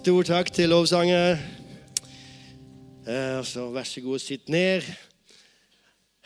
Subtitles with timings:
[0.00, 1.36] Stor takk til lovsanger.
[3.04, 4.86] Eh, så vær så god, sitt ned.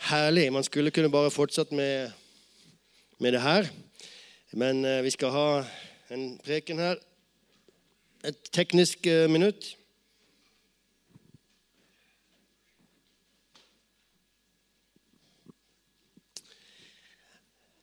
[0.07, 0.53] Herlig.
[0.53, 2.11] Man skulle kunne bare fortsatt med,
[3.19, 3.67] med det her.
[4.53, 5.63] Men eh, vi skal ha
[6.09, 6.95] en preken her.
[8.23, 9.75] Et teknisk eh, minutt.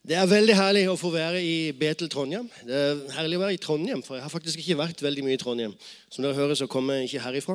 [0.03, 2.49] Det er veldig herlig å få være i Betel Trondheim.
[2.67, 5.37] Det er herlig å være i Trondheim, for jeg har faktisk ikke vært veldig mye
[5.37, 5.77] i Trondheim.
[6.11, 7.55] Som dere hører, så kommer jeg ikke herifra.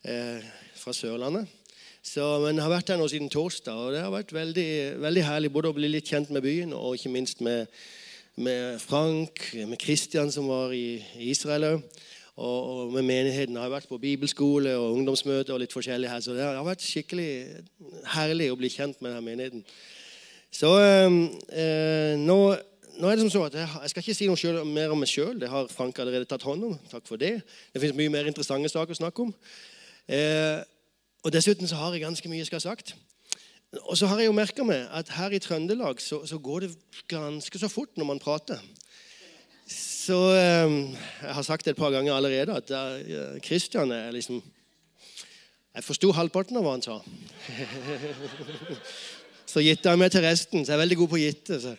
[0.00, 0.46] Eh,
[0.80, 1.50] fra Sørlandet.
[2.00, 4.70] Så, men jeg har vært her nå siden torsdag, og det har vært veldig,
[5.04, 7.68] veldig herlig både å bli litt kjent med byen og ikke minst med,
[8.40, 11.84] med Frank, med Kristian, som var i, i Israel òg.
[12.36, 13.52] Og, og, med menigheten.
[13.52, 16.24] Jeg har vært på bibelskole og ungdomsmøte og litt forskjellig her.
[16.24, 17.28] Så det har vært skikkelig
[18.16, 19.64] herlig å bli kjent med denne menigheten.
[20.56, 22.36] Så eh, nå,
[22.96, 25.02] nå, er det som så at jeg, jeg skal ikke si noe selv, mer om
[25.02, 25.34] meg sjøl.
[25.40, 26.78] Det har Frank allerede tatt hånd om.
[26.88, 27.34] Takk for det.
[27.74, 29.34] Det finnes mye mer interessante saker å snakke om.
[30.08, 30.62] Eh,
[31.26, 32.94] og Dessuten så har jeg ganske mye jeg skal ha sagt.
[33.82, 36.72] Og så har jeg jo merka meg at her i Trøndelag så, så, går det
[37.10, 38.62] ganske så fort når man prater.
[39.68, 40.78] Så eh,
[41.20, 44.40] Jeg har sagt det et par ganger allerede at Kristian er liksom
[45.74, 47.00] Jeg forsto halvparten av hva han sa.
[49.46, 51.60] Så gitta jeg meg til resten, så jeg er veldig god på å gitte.
[51.62, 51.76] Så.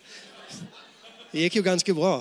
[1.32, 2.14] Det gikk jo ganske bra.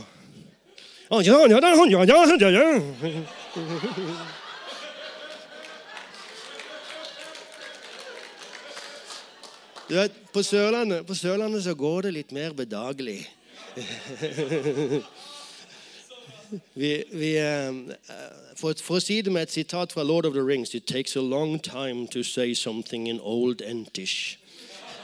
[9.88, 13.22] Du vet, på Sørlandet, på Sørlandet så går det litt mer bedagelig.
[16.74, 17.32] vi, vi,
[18.60, 21.16] for, for, å si det med et sitat fra Lord of the Rings It takes
[21.16, 24.38] a long time to say something in old entish.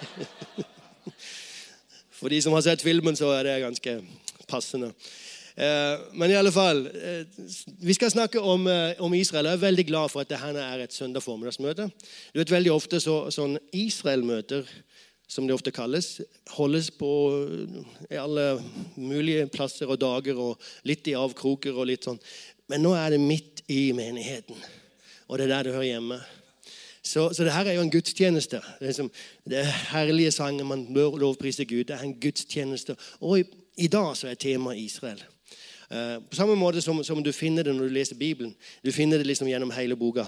[2.17, 3.97] For de som har sett filmen, så er det ganske
[4.47, 4.93] passende.
[5.55, 7.25] Eh, men i alle fall, eh,
[7.81, 9.45] vi skal snakke om, eh, om, Israel.
[9.45, 11.91] Jeg er veldig glad for at dette er et søndag formiddagsmøte.
[12.33, 14.65] Du vet, Veldig ofte så, sånn Israel-møter,
[15.27, 17.09] som det ofte kalles, holdes på
[18.11, 18.61] i alle
[18.97, 22.19] mulige plasser og dager og litt i avkroker og litt sånn.
[22.69, 24.55] Men nå er det midt i menigheten,
[25.27, 26.19] og det er der det hører hjemme.
[27.03, 28.61] Så, så det her er jo en gudstjeneste.
[28.79, 29.11] Det er, som,
[29.45, 30.63] det er herlige sanger.
[30.63, 31.83] Man bør lovprise Gud.
[31.83, 32.95] Det er en gudstjeneste.
[33.19, 33.43] Og i,
[33.77, 35.23] i dag så er temaet Israel.
[35.91, 38.55] Uh, på samme måte som, som, du finner det når du leser Bibelen.
[38.85, 40.25] Du finner det liksom gjennom hele boka.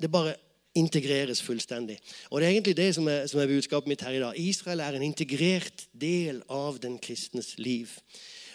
[0.00, 0.34] Det bare
[0.76, 1.98] integreres fullstendig.
[2.30, 4.32] Og Det er egentlig det som er, som er budskapet mitt her i dag.
[4.36, 7.88] Israel er en integrert del av den kristnes liv.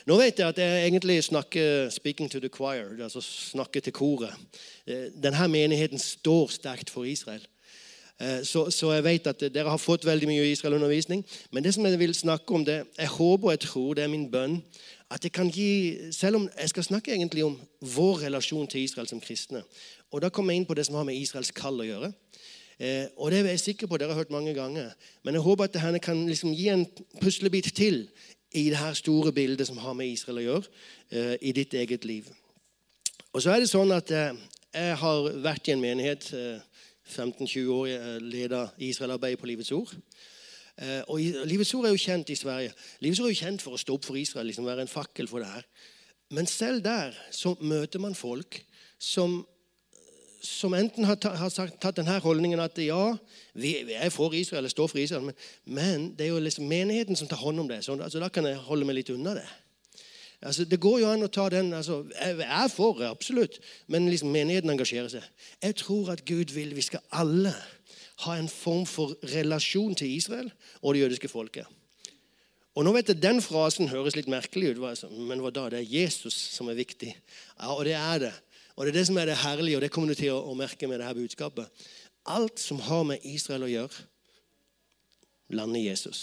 [0.10, 4.34] Nå vet jeg at jeg egentlig snakker 'speaking to the choir', altså snakker til koret.
[4.88, 7.42] Eh, denne menigheten står sterkt for Israel.
[8.22, 11.26] Eh, så, så, jeg vet at dere har fått veldig mye Israel-undervisning.
[11.52, 14.08] Men det som jeg vil snakke om, det, jeg håper og jeg tror, det er
[14.08, 14.64] min bønn,
[15.12, 19.08] at jeg kan gi Selv om jeg skal snakke egentlig om vår relasjon til Israel
[19.08, 19.64] som kristne.
[20.12, 22.14] Og da kommer jeg inn på det som har med Israels kall å gjøre.
[22.80, 24.94] Eh, og det er jeg sikker på dere har hørt mange ganger.
[25.24, 26.86] Men jeg håper at dette kan liksom gi en
[27.22, 28.08] puslebit til
[28.52, 30.72] i det her store bildet som har med Israel å gjøre,
[31.12, 32.28] eh, i ditt eget liv.
[33.32, 34.34] Og så er det sånn at eh,
[34.72, 36.60] Jeg har vært i en menighet eh,
[37.12, 37.88] 15-20 år.
[37.88, 39.92] Jeg leda Israel-arbeidet på Livets Ord.
[40.78, 42.74] Eh, og Livets Ord er jo kjent i Sverige.
[43.04, 45.28] Livets Ord er jo kjent for å stå opp for Israel, liksom være en fakkel
[45.32, 45.68] for det her.
[46.32, 48.62] Men selv der så møter man folk
[49.00, 49.42] som,
[50.42, 53.16] som enten har, sagt, tatt denne holdningen at ja,
[53.54, 55.36] vi, vi, er for Israel, eller står for Israel, men,
[55.66, 57.84] men, det er jo liksom menigheten som tar hånd om det.
[57.86, 59.46] Så altså, da kan jeg holde meg litt unna det.
[60.42, 63.60] Altså, det går jo an å ta den altså, Jeg er for absolutt,
[63.94, 65.28] men liksom menigheten engasjerer seg.
[65.62, 67.54] Jeg tror at Gud vil vi skal alle
[68.26, 70.50] ha en form for relasjon til Israel
[70.82, 71.70] og det jødiske folket.
[72.72, 74.82] Og nå vet jeg, Den frasen høres litt merkelig ut,
[75.12, 75.68] men hva da?
[75.70, 77.12] Det er Jesus som er viktig.
[77.60, 78.34] Ja, Og det er det.
[78.82, 80.88] Og det er det som er det herlige, og det kommer du til å, merke
[80.90, 81.84] med dette budskapet.
[82.26, 84.06] Alt som har med Israel å gjøre,
[85.54, 86.22] lander Jesus.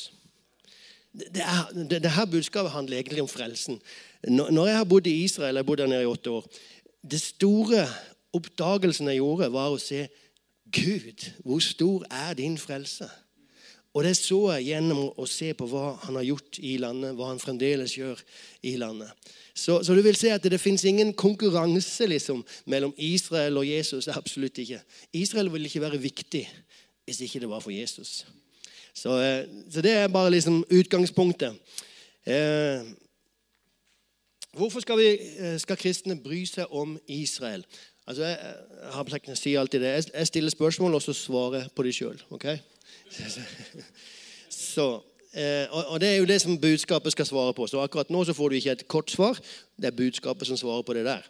[1.14, 3.78] Det, er, det, det budskapet handler egentlig om frelsen.
[4.26, 6.50] Når jeg har bodd i Israel, jeg har bodd der nede i åtte år
[6.98, 7.86] Det store
[8.34, 10.09] oppdagelsen jeg gjorde, var å se
[10.66, 13.06] Gud, hvor stor er din frelse?
[13.98, 17.33] Og det så jeg gjennom å se på hva han har gjort i landet, hva
[17.33, 18.21] han fremdeles gjør
[18.71, 19.10] i landet.
[19.59, 23.66] Så, så du vil se at det, det fins ingen konkurranse liksom, mellom Israel og
[23.66, 24.06] Jesus.
[24.15, 24.78] Absolutt ikke.
[25.18, 26.45] Israel vil ikke være viktig
[27.09, 28.22] hvis ikke det var for Jesus.
[28.95, 31.59] Så, eh, så det er bare liksom utgangspunktet.
[32.28, 32.86] Eh,
[34.59, 35.09] Hvorfor skal, vi,
[35.39, 37.62] eh, skal, kristne bry seg om Israel?
[38.06, 38.39] Altså, jeg,
[38.83, 39.92] jeg har å si alltid det.
[40.09, 42.22] Jeg, stiller spørsmål, og så svarer jeg på dem sjøl.
[42.34, 42.59] Okay?
[44.49, 45.03] Så,
[45.34, 47.66] eh, og, Det er jo det som budskapet skal svare på.
[47.66, 49.39] Så akkurat nå så får du ikke et kort svar.
[49.77, 51.22] Det er budskapet som svarer på det der.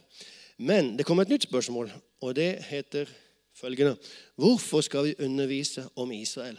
[0.59, 1.91] Men det kommer et nytt spørsmål,
[2.21, 3.07] og det heter
[3.55, 3.97] følgende
[4.37, 6.59] Hvorfor skal vi undervise om Israel?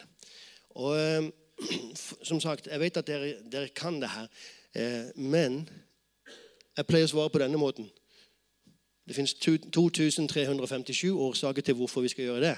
[0.69, 1.31] Og eh,
[2.29, 4.27] som sagt, Jeg vet at dere, dere kan det her,
[4.75, 5.69] eh, men
[6.77, 7.89] jeg pleier å svare på denne måten.
[9.07, 12.57] Det fins 2357 årsaker til hvorfor vi skal gjøre det.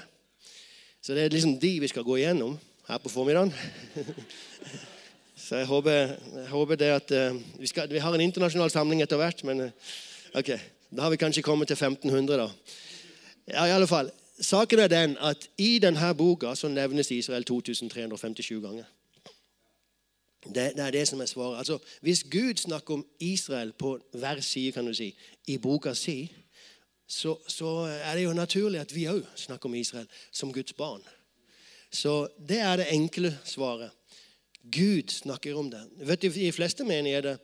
[1.02, 2.58] Så det er liksom de vi skal gå igjennom
[2.88, 3.54] her på formiddagen.
[5.42, 5.92] Så jeg håper,
[6.34, 9.60] jeg håper det at uh, vi, skal, vi, har en internasjonal samling etter hvert, men
[9.60, 9.70] uh,
[10.38, 10.52] ok,
[10.94, 12.46] da har vi kanskje kommet til 1500, da.
[13.48, 14.12] Ja, i alle fall.
[14.40, 18.86] Saken er den at i denne boka så nevnes Israel 2357 ganger.
[20.44, 21.58] Det, det, er det som er svaret.
[21.58, 25.14] Altså, Hvis Gud snakker om Israel på hver side kan du si,
[25.46, 26.32] i boka si,
[27.12, 31.02] så, så er det jo naturlig at vi òg snakker om Israel som Guds barn.
[31.92, 33.92] Så det er det enkle svaret.
[34.62, 35.82] Gud snakker om det.
[36.08, 37.36] Vet du, I fleste menigheter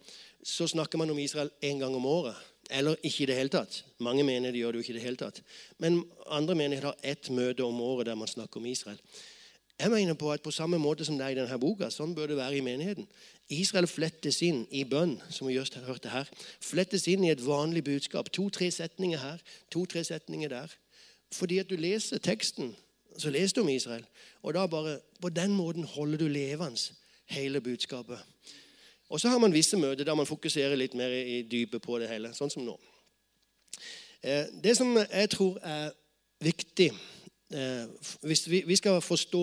[0.42, 2.36] så snakker man om Israel én gang om året.
[2.70, 3.82] Eller ikke i det hele tatt.
[4.00, 5.42] Mange mener de gjør det jo ikke i det hele tatt.
[5.78, 9.00] Men andre menigheter har ett møte om året der man snakker om Israel.
[9.78, 12.32] Jeg mener på at på samme måte som det er i denne boka, sånn bør
[12.32, 13.06] det være i menigheten.
[13.48, 16.28] Israel flettes inn i bønn, som vi just hørte her.
[16.60, 18.28] Flettes inn i et vanlig budskap.
[18.36, 19.40] To-tre setninger her,
[19.72, 20.74] to-tre setninger der.
[21.32, 22.74] Fordi at du leser teksten,
[23.18, 24.04] så leser du om Israel.
[24.42, 26.92] Og da bare, på den måten holder du levende
[27.32, 28.20] hele budskapet.
[29.08, 32.10] Og så har man visse møter der man fokuserer litt mer i dypet på det
[32.12, 32.76] hele, sånn som nå.
[34.22, 35.92] Eh, det som jeg tror er
[36.42, 36.88] viktig
[37.54, 37.84] eh,
[38.26, 39.42] Hvis vi skal forstå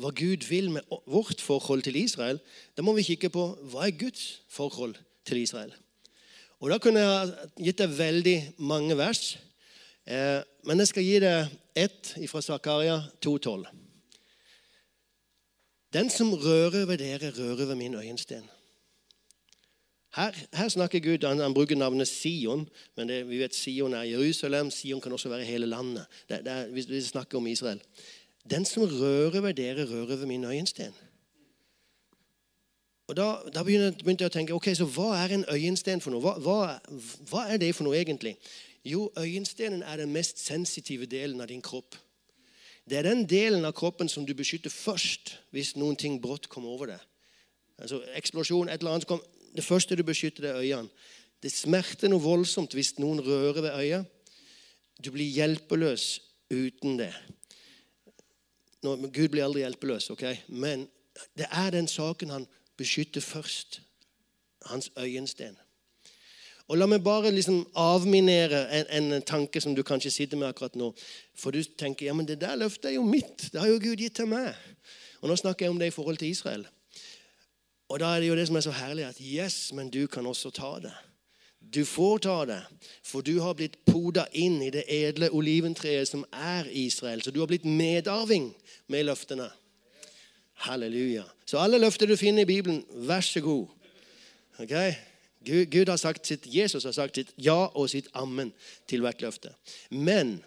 [0.00, 2.40] hva Gud vil med vårt forhold til Israel,
[2.76, 4.96] da må vi kikke på hva er Guds forhold
[5.26, 5.74] til Israel.
[6.60, 9.36] Og Da kunne jeg gitt deg veldig mange vers,
[10.06, 13.66] eh, men jeg skal gi deg ett fra Zakaria 2,12.
[15.92, 18.48] Den som rører ved dere, rører ved min øyensten.
[20.14, 24.02] Her, her, snakker Gud, han, han, bruker navnet Sion, men det, vi vet Sion er
[24.02, 24.70] Jerusalem.
[24.70, 26.06] Sion kan også være hele landet.
[26.28, 27.80] Det, det er, vi snakker om Israel.
[28.50, 30.94] Den som rører ved dere, rører ved min øyensten.
[33.08, 36.22] Og Da, da begynte jeg å tenke ok, så hva er en øyensten for noe?
[36.24, 38.36] Hva, hva, hva er det for noe egentlig?
[38.84, 41.96] Jo, øyenstenen er den mest sensitive delen av din kropp.
[42.88, 46.72] Det er den delen av kroppen som du beskytter først hvis noen ting brått kommer
[46.72, 47.04] over deg.
[47.80, 49.22] Altså eksplosjon, et eller annet kom,
[49.54, 50.90] Det første du beskytter, er øynene.
[51.42, 54.06] Det smerter noe voldsomt hvis noen rører ved øyet.
[55.04, 56.20] Du blir hjelpeløs
[56.50, 57.12] uten det.
[58.84, 60.24] Nå, Gud blir aldri hjelpeløs, ok?
[60.48, 60.88] men
[61.38, 62.46] det er den saken han
[62.76, 63.80] beskytter først.
[64.64, 65.56] Hans øyensten.
[66.68, 70.76] Og La meg bare liksom avminere en, en, tanke som du kanskje sitter med akkurat
[70.80, 70.94] nå.
[71.36, 73.50] For du tenker ja, men det der løftet er jo mitt.
[73.52, 74.54] Det har jo Gud gitt til meg.
[75.20, 76.64] Og Nå snakker jeg om det i forhold til Israel.
[77.88, 80.26] Og Da er det jo det som er så herlig, at yes, men du kan
[80.26, 80.94] også ta det.
[81.72, 82.60] Du får ta det,
[83.02, 87.22] for du har blitt poda inn i det edle oliventreet som er Israel.
[87.22, 88.52] Så du har blitt medarving
[88.86, 89.48] med løftene.
[90.66, 91.24] Halleluja.
[91.46, 93.66] Så alle løfter du finner i Bibelen, vær så god.
[94.58, 94.94] Okay?
[95.44, 98.52] Gud har sagt sitt, Jesus har sagt sitt ja og sitt ammen
[98.88, 99.52] til hvert løfte.
[99.90, 100.38] Men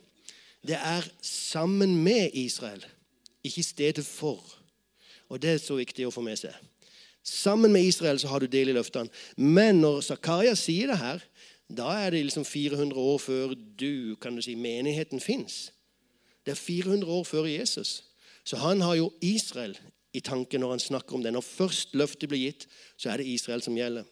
[0.68, 2.86] det er sammen med Israel,
[3.44, 4.44] ikke i stedet for.
[5.30, 6.56] Og Det er så viktig å få med seg.
[7.28, 9.12] Sammen med Israel så har du del i løftene.
[9.36, 11.24] Men når Zakaria sier det her,
[11.68, 15.74] da er det liksom 400 år før du, kan du si, menigheten fins.
[16.46, 18.04] Det er 400 år før Jesus.
[18.48, 19.76] Så han har jo Israel
[20.16, 21.34] i tanken når han snakker om det.
[21.36, 24.08] Når først løftet blir gitt, så er det Israel som gjelder.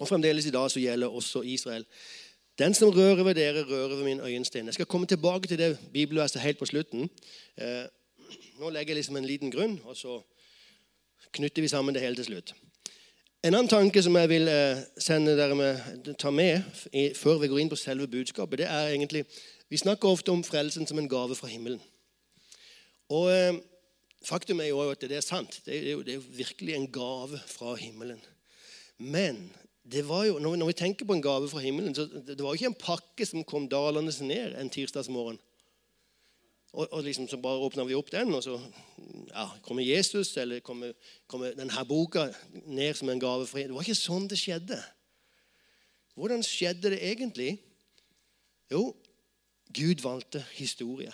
[0.00, 1.86] Og fremdeles i dag så gjelder også Israel.
[2.58, 4.66] Den som rører ved dere, rører ved min øyensten.
[4.66, 7.10] Jeg skal komme tilbake til det bibelverset helt på slutten.
[7.56, 7.86] Eh,
[8.58, 10.18] nå legger jeg liksom en liten grunn, og så
[11.32, 12.54] knytter vi sammen det hele til slutt.
[13.42, 16.62] En annen tanke som jeg vil eh, sende dere med, ta med
[17.18, 19.24] før vi går inn på selve budskapet, det er egentlig
[19.72, 21.80] Vi snakker ofte om frelsen som en gave fra himmelen.
[23.08, 23.56] Og eh,
[24.22, 25.60] Faktum er jo at det er sant.
[25.66, 28.20] Det er jo, det er virkelig en gave fra himmelen.
[28.98, 29.50] Men
[29.82, 32.60] det var jo, når vi tenker på en gave fra himmelen, så det var jo
[32.60, 35.40] ikke en pakke som kom dalende ned en tirsdagsmorgen.
[36.72, 38.54] Og, og liksom så bare åpner vi opp den, og så
[39.28, 40.94] ja, kommer Jesus eller kommer,
[41.28, 42.30] kommer denne boka
[42.64, 43.68] ned som en gave fra en.
[43.68, 44.78] Det var ikke sånn det skjedde.
[46.16, 47.58] Hvordan skjedde det egentlig?
[48.72, 48.94] Jo,
[49.72, 51.12] Gud valgte historie.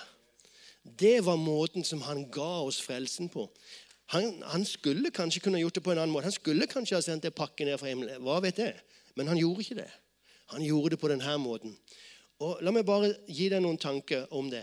[0.83, 3.49] Det var måten som han ga oss frelsen på.
[4.15, 6.31] Han, han, skulle kanskje kunne gjort det på en annen måte.
[6.31, 8.23] Han skulle kanskje ha sendt en pakke ned fra himmelen.
[8.25, 8.79] Hva vet jeg?
[9.19, 9.91] Men han gjorde ikke det.
[10.55, 11.75] Han gjorde det på denne måten.
[12.41, 14.63] Og La meg bare gi deg noen tanker om det.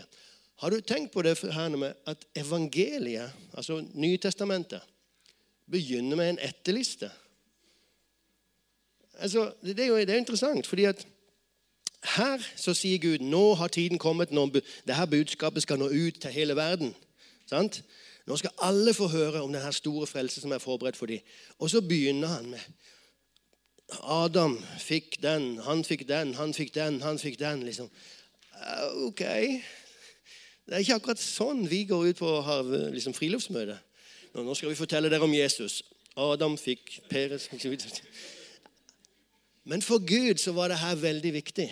[0.56, 4.80] Har du tenkt på det her med at evangeliet, altså Nytestamentet,
[5.70, 7.10] begynner med en etterliste?
[9.18, 11.06] Altså, det er jo det er interessant, fordi at
[12.16, 16.30] her så sier Gud nå har tiden kommet når dette budskapet skal nå ut til
[16.30, 16.94] hele verden.
[17.50, 17.82] Sant?
[18.26, 21.20] Nå skal alle få høre om denne store frelse som er forberedt for dem.
[21.58, 22.60] Og så begynner han med
[24.02, 27.62] Adam fikk den, han fikk den, han fikk den, han fikk den.
[27.62, 27.90] liksom.
[29.06, 29.22] Ok.
[30.66, 33.78] Det er ikke akkurat sånn vi går ut på å ha liksom, friluftsmøte.
[34.36, 35.80] Nå skal vi fortelle dere om Jesus.
[36.16, 37.48] Adam fikk Peres
[39.64, 41.68] Men for Gud så var det her veldig viktig.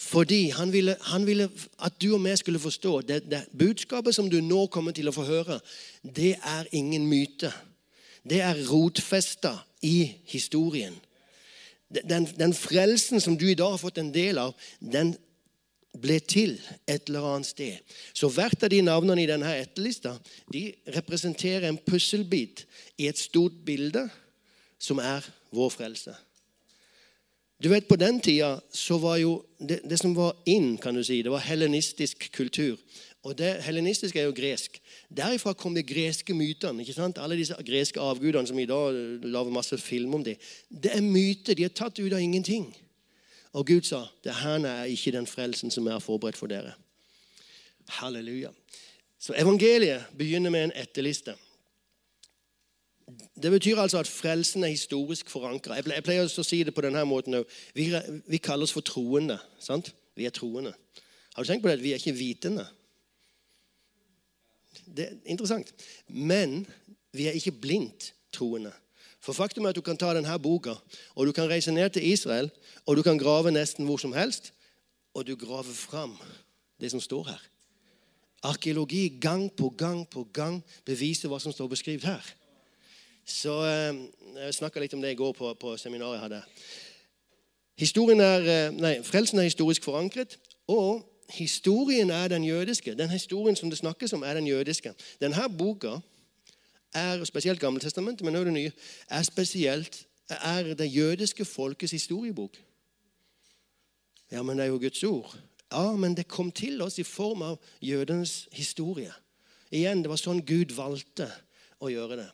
[0.00, 4.30] Fordi han ville, han ville, at du og vi skulle forstå det, det budskapet som
[4.30, 5.60] du nå kommer til å få høre,
[6.02, 7.52] det er ingen myte.
[8.24, 10.96] Det er rotfesta i historien.
[11.90, 15.12] Den, den, frelsen som du i dag har fått en del av, den
[15.98, 16.56] ble til
[16.86, 17.78] et eller annet sted.
[18.14, 20.14] Så hvert av de navnene i denne etterlista
[20.52, 22.64] de representerer en pusselbit
[22.98, 24.06] i et stort bilde
[24.80, 26.14] som er vår frelse.
[27.60, 31.02] Du vet, På den tida så var jo det, det, som var inn, kan du
[31.04, 32.78] si, det var helenistisk kultur.
[33.22, 34.78] Og det Helenistisk er jo gresk.
[35.12, 36.80] Derifra kom de greske mytene.
[36.80, 37.18] ikke sant?
[37.20, 40.38] Alle disse greske avgudene som i dag lager masse film om det.
[40.70, 41.54] Det er myter.
[41.54, 42.72] De er tatt ut av ingenting.
[43.52, 46.72] Og Gud sa det her er ikke den frelsen som er forberedt for dere.
[47.88, 48.50] Halleluja.
[49.18, 51.34] Så evangeliet begynner med en etterliste.
[53.42, 55.74] Det betyr altså at frelsen er historisk forankra.
[55.74, 57.40] Jeg pleier å si det på denne måten
[57.74, 57.90] vi,
[58.26, 59.38] vi, kaller oss for troende.
[59.58, 59.90] sant?
[60.14, 60.74] Vi er troende.
[61.34, 61.82] Har du tenkt på det?
[61.82, 62.66] Vi er ikke vitende.
[64.86, 65.72] Det er interessant.
[66.06, 66.62] Men
[67.12, 68.72] vi er ikke blindt troende.
[69.20, 70.74] For faktum er at du kan ta denne boka,
[71.14, 72.50] og du kan reise ned til Israel,
[72.86, 74.52] og du kan grave nesten hvor som helst,
[75.14, 76.16] og du graver fram
[76.80, 77.42] det som står her.
[78.42, 82.24] Arkeologi gang på gang på gang beviser hva som står beskrevet her.
[83.24, 83.98] Så eh,
[84.40, 86.42] Jeg snakka litt om det i går på, på seminaret jeg hadde.
[88.24, 92.94] Er, eh, nei, Frelsen er historisk forankret, og historien er den jødiske.
[92.94, 94.94] Den historien som det snakkes om, er den jødiske.
[95.20, 95.98] Denne boka
[96.94, 98.72] er spesielt Gammeltestamentet, men også det nye,
[99.08, 102.56] er spesielt er det jødiske folkets historiebok.
[104.30, 105.38] Ja, men det er jo Guds ord.
[105.72, 109.12] Ja, men det kom til oss i form av jødenes historie.
[109.70, 111.30] Igjen, Det var sånn Gud valgte
[111.80, 112.30] å gjøre det.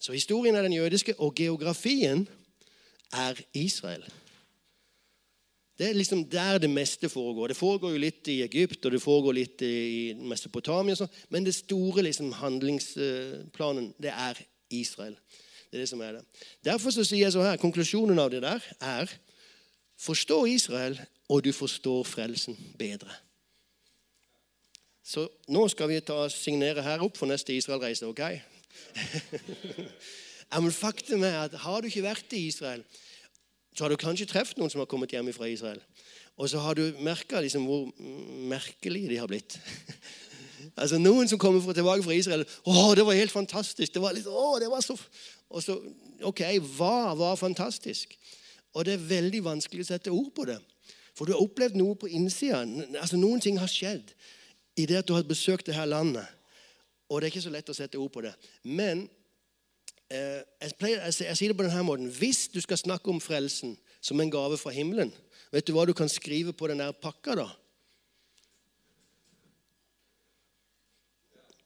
[0.00, 2.28] Så historien er den jødiske, og geografien
[3.12, 4.04] er Israel.
[5.78, 7.52] Det er liksom der det meste foregår.
[7.52, 11.54] Det foregår jo litt i Egypt og det foregår litt i Mesopotamia, sånn, men det
[11.54, 14.40] store liksom, handlingsplanen, det er
[14.74, 15.14] Israel.
[15.68, 16.24] Det er det som er det.
[16.66, 19.12] Derfor så sier jeg så her, Konklusjonen av det der er
[19.98, 23.12] forstå Israel, og du forstår frelsen bedre.
[25.04, 28.08] Så nå skal vi ta signere her opp for neste Israel-reise.
[28.08, 28.22] ok?
[30.64, 32.82] men Faktum er at har du ikke vært i Israel,
[33.78, 35.78] så har du kanskje truffet noen som har kommet hjem fra Israel.
[36.34, 37.84] Og så har du merka liksom hvor
[38.50, 39.54] merkelige de har blitt.
[40.82, 44.26] altså Noen som kommer tilbake fra Israel 'Å, det var helt fantastisk.' det var litt,
[44.26, 44.98] å, det var så...
[45.48, 45.78] Og så
[46.18, 46.42] Ok,
[46.74, 48.16] hva var fantastisk?
[48.74, 50.58] Og det er veldig vanskelig å sette ord på det.
[51.14, 52.64] For du har opplevd noe på innsida.
[52.98, 54.10] Altså, noen ting har skjedd
[54.74, 56.26] i det at du har besøkt det her landet.
[57.06, 58.34] Og det er ikke så lett å sette ord på det.
[58.66, 59.06] Men
[60.10, 62.08] jeg, pleier, jeg, jeg, sier det på denne måten.
[62.08, 65.12] Hvis du skal snakke om frelsen som en gave fra himmelen,
[65.52, 67.48] vet du hva du kan skrive på den der pakka, da?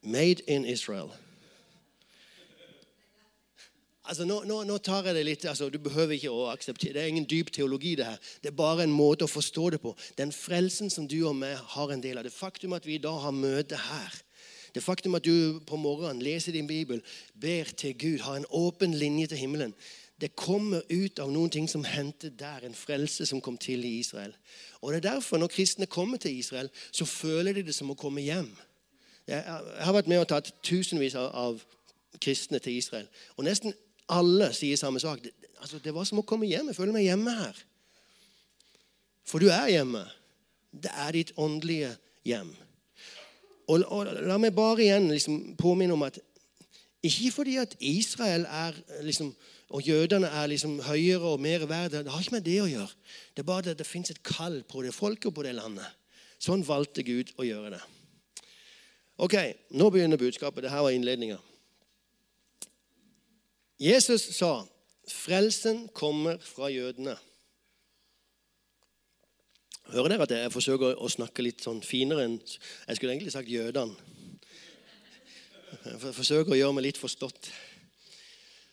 [0.02, 1.12] Made in Israel.
[4.02, 7.02] Altså, nå, nå, nå, tar jeg det litt, altså, Du behøver ikke å akseptere Det
[7.04, 7.94] er ingen dyp teologi.
[7.94, 8.18] Det her.
[8.42, 9.94] Det er bare en måte å forstå det på.
[10.18, 12.26] Den frelsen som du og meg har en del av.
[12.26, 14.21] Det faktum at vi i dag har møte her,
[14.74, 17.02] det faktum at du på morgenen leser din bibel,
[17.40, 19.74] ber til Gud, har en åpen linje til himmelen,
[20.22, 23.96] det kommer ut av noen ting som hendte der, en frelse som kom til i
[23.98, 24.34] Israel.
[24.80, 27.98] Og det er derfor Når kristne kommer til Israel, så føler de det som å
[27.98, 28.50] komme hjem.
[29.26, 29.42] Jeg
[29.80, 31.62] har vært med og tatt tusenvis av
[32.20, 33.08] kristne til Israel.
[33.36, 33.74] Og nesten
[34.08, 35.22] alle sier samme sak.
[35.24, 36.70] Det, altså, det var som å komme hjem.
[36.70, 37.62] Jeg føler meg hjemme her.
[39.26, 40.04] For du er hjemme.
[40.72, 41.94] Det er ditt åndelige
[42.26, 42.54] hjem.
[43.72, 46.20] Og, og, La meg bare igjen liksom påminne om at
[47.02, 49.32] ikke fordi at Israel er liksom,
[49.74, 51.96] og jødene er liksom høyere og mer verdt.
[52.04, 53.00] Det har ikke med det å gjøre.
[53.34, 55.88] Det er bare at det fins et kall på det folket og på det landet.
[56.42, 57.80] Sånn valgte Gud å gjøre det.
[59.22, 59.34] Ok,
[59.74, 60.62] Nå begynner budskapet.
[60.62, 61.40] Dette var innledninga.
[63.82, 64.62] Jesus sa,
[65.08, 67.18] 'Frelsen kommer fra jødene'.
[69.92, 73.50] Hører dere at jeg forsøker å snakke litt sånn finere enn Jeg skulle egentlig sagt
[73.52, 73.92] jødene.
[75.84, 77.50] Jeg forsøker å gjøre meg litt forstått.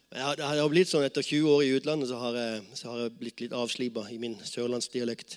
[0.10, 3.18] Det har blitt sånn Etter 20 år i utlandet så har jeg, så har jeg
[3.20, 5.36] blitt litt avslipa i min sørlandsdialekt.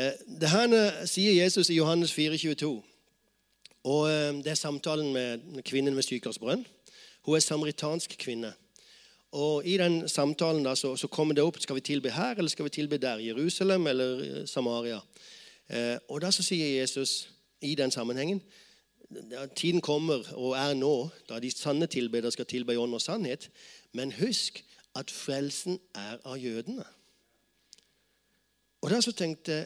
[0.00, 0.72] Eh, det her
[1.04, 2.72] sier Jesus i Johannes 4,22.
[3.84, 6.64] Og eh, Det er samtalen med kvinnen ved sykersbrønn.
[7.28, 8.54] Hun er samaritansk kvinne.
[9.32, 12.50] Og I den samtalen da, så, så, kommer det opp skal vi tilbe her eller
[12.50, 13.22] skal vi tilbe der.
[13.22, 14.98] Jerusalem eller eh, Samaria.
[15.68, 17.28] Eh, og da så sier Jesus
[17.62, 18.42] i den sammenhengen
[19.56, 23.48] Tiden kommer og er nå da de sanne tilbedere skal tilbe i ånd og sannhet.
[23.92, 24.62] Men husk
[24.94, 26.84] at frelsen er av jødene.
[28.80, 29.64] Og da så tenkte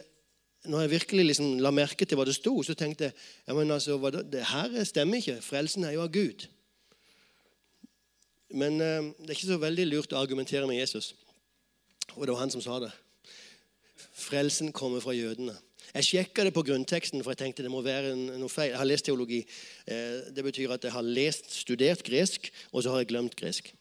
[0.65, 3.13] når jeg virkelig liksom la merke til hva det sto, så tenkte jeg
[3.47, 5.37] ja, men altså, det, det her stemmer ikke.
[5.45, 6.47] Frelsen er jo av Gud.
[8.53, 11.13] Men eh, det er ikke så veldig lurt å argumentere med Jesus.
[12.15, 12.91] Og det var han som sa det.
[14.15, 15.55] Frelsen kommer fra jødene.
[15.95, 18.73] Jeg sjekka det på grunnteksten, for jeg tenkte det må være noe feil.
[18.73, 19.41] Jeg har lest teologi.
[19.87, 23.71] Eh, det betyr at jeg har lest, studert gresk, og så har jeg glemt gresk.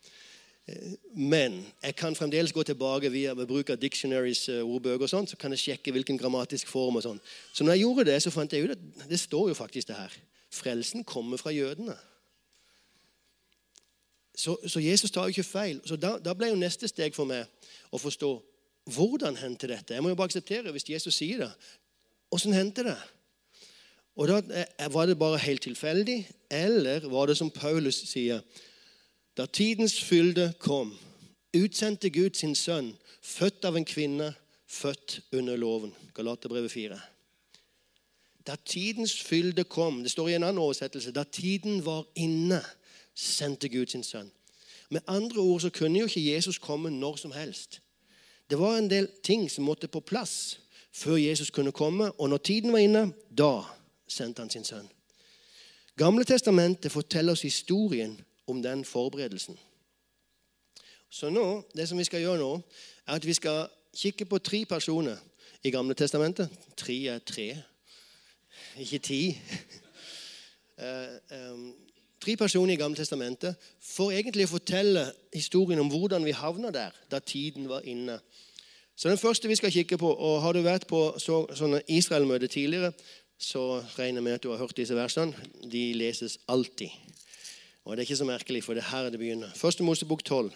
[0.68, 5.32] Eh, men jeg kan fremdeles gå tilbake via ved bruk av dictionaries, ordbøker og sånt,
[5.32, 6.96] så kan jeg sjekke hvilken grammatisk form.
[7.00, 7.20] og sånn.
[7.52, 10.00] Så når jeg gjorde det, så fant jeg ut at det står jo faktisk det
[10.00, 10.18] her.
[10.54, 11.96] Frelsen kommer fra jødene.
[14.34, 15.80] Så, så Jesus tar jo ikke feil.
[15.86, 17.46] Så da, da, ble jo neste steg for meg
[17.94, 18.32] å forstå
[18.94, 19.94] hvordan hendte dette.
[19.94, 21.50] Jeg må jo bare akseptere hvis Jesus sier det.
[22.34, 22.98] Åssen hendte det?
[24.14, 28.42] Og da eh, Var det bare helt tilfeldig, eller var det som Paulus sier
[29.36, 30.92] Da tidens fylde kom,
[31.54, 34.34] utsendte Gud sin sønn, født av en kvinne,
[34.66, 35.94] født under loven.
[36.14, 37.00] Galaterbrevet 4.
[38.46, 41.12] Da tidens fylde kom Det står i en annen oversettelse.
[41.12, 42.60] Da tiden var inne,
[43.14, 44.30] sendte Gud sin sønn.
[44.90, 47.80] Med andre ord så kunne jo ikke Jesus komme når som helst.
[48.50, 50.60] Det var en del ting som måtte på plass
[50.92, 52.12] før Jesus kunne komme.
[52.12, 53.62] Og når tiden var inne, da
[54.08, 54.88] sendte han sin sønn.
[55.96, 59.58] Gamle testamentet forteller oss historien om den forberedelsen.
[61.10, 62.50] Så nå, det som vi skal gjøre nå,
[63.06, 65.16] er at vi skal kikke på tre personer
[65.62, 66.50] i Gamle testamentet.
[66.76, 67.62] Tre er tre,
[68.78, 69.20] ikke ti.
[72.24, 75.02] Tre personer i Gamle testamentet for egentlig å fortelle
[75.34, 78.16] historien om hvordan vi havna der da tiden var inne
[78.96, 82.46] så Den første vi skal kikke på og Har du vært på så, sånne Israel-møter
[82.46, 82.92] tidligere,
[83.38, 85.34] så regner jeg med at du har hørt disse versene.
[85.72, 86.88] De leses alltid.
[87.84, 89.50] Og Det er ikke så merkelig, for det er her det begynner.
[89.54, 90.52] Første Mosebok 12.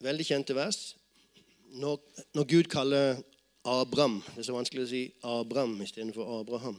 [0.00, 0.97] Veldig kjente vers.
[1.68, 2.00] Når,
[2.34, 3.18] når Gud kaller
[3.68, 6.78] Abram Det er så vanskelig å si Abram istedenfor Abraham.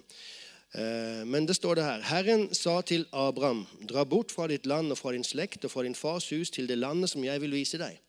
[0.73, 2.01] Eh, men det står det her.
[2.09, 5.83] Herren sa til Abraham, dra bort fra ditt land og fra din slekt og fra
[5.85, 7.99] din fars hus til det landet som jeg vil vise deg.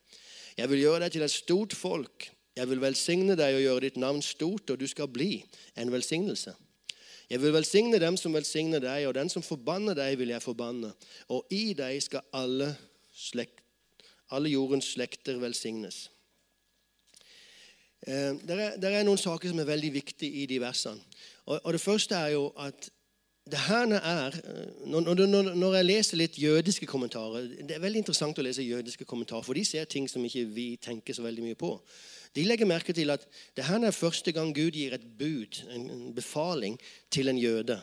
[0.56, 2.30] Jeg vil gjøre deg til et stort folk.
[2.56, 5.44] Jeg vil velsigne deg og gjøre ditt navn stort, og du skal bli
[5.78, 6.54] en velsignelse.
[7.30, 10.90] Jeg vil velsigne dem som velsigner deg, og den som forbanner deg, vil jeg forbanne.
[11.30, 12.72] Og i deg skal alle,
[13.14, 13.62] slekt,
[14.34, 16.08] alle jordens slekter velsignes.
[18.06, 21.02] Eh, det er, er, noen saker som er veldig viktige i de versene.
[21.46, 22.88] Og, og Det første er jo at
[23.50, 24.36] det her er,
[24.86, 29.04] når, når, når, jeg leser litt jødiske kommentarer Det er veldig interessant å lese jødiske
[29.08, 31.72] kommentarer, for de ser ting som ikke vi tenker så veldig mye på.
[32.36, 33.24] De legger merke til at
[33.56, 36.78] det her er første gang Gud gir et bud, en befaling,
[37.10, 37.80] til en jøde.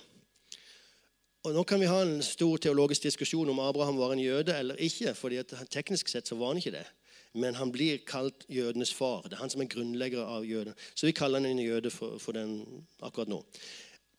[1.43, 4.80] Og Nå kan vi ha en stor teologisk diskusjon om Abraham var en jøde eller
[4.80, 5.13] ikke.
[5.15, 6.88] fordi Teknisk sett så var han ikke det
[7.33, 9.27] men han blir kalt jødenes far.
[9.27, 10.75] Det er han som er grunnlegger av jødene.
[10.95, 13.41] Så vi kaller han en jøde for, for, den akkurat nå.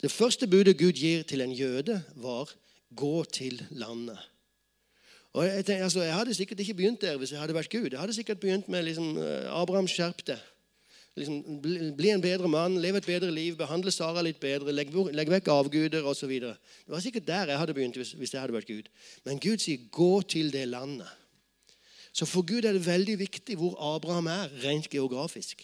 [0.01, 2.51] Det første budet Gud gir til en jøde, var
[2.95, 4.19] 'gå til landet'.
[5.33, 7.89] Og jeg, tenker, altså, jeg, hadde sikkert ikke begynt der hvis jeg hadde vært Gud.
[7.91, 10.39] Jeg hadde sikkert begynt med liksom, eh, Abraham, skjerp deg.
[11.19, 11.61] Liksom,
[11.97, 15.51] bli, en bedre mann, leve et bedre liv, behandle Sara litt bedre, legg, legg vekk
[15.53, 16.31] avguder osv.
[16.39, 16.55] Det
[16.87, 18.89] var sikkert der jeg hadde begynt hvis, hvis jeg hadde vært Gud.
[19.25, 21.18] Men Gud sier 'gå til det landet'.
[22.19, 25.61] Så for Gud er det veldig viktig hvor Abraham er rent geografisk.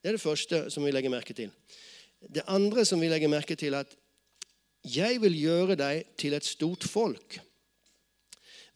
[0.00, 1.50] Det er det første som vi legger merke til.
[2.24, 3.92] Det andre som vi legger merke til, er at
[4.86, 7.36] jeg vil gjøre deg til et stort folk.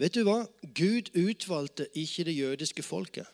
[0.00, 0.42] Vet du hva?
[0.76, 3.28] Gud utvalgte ikke det jødiske folket.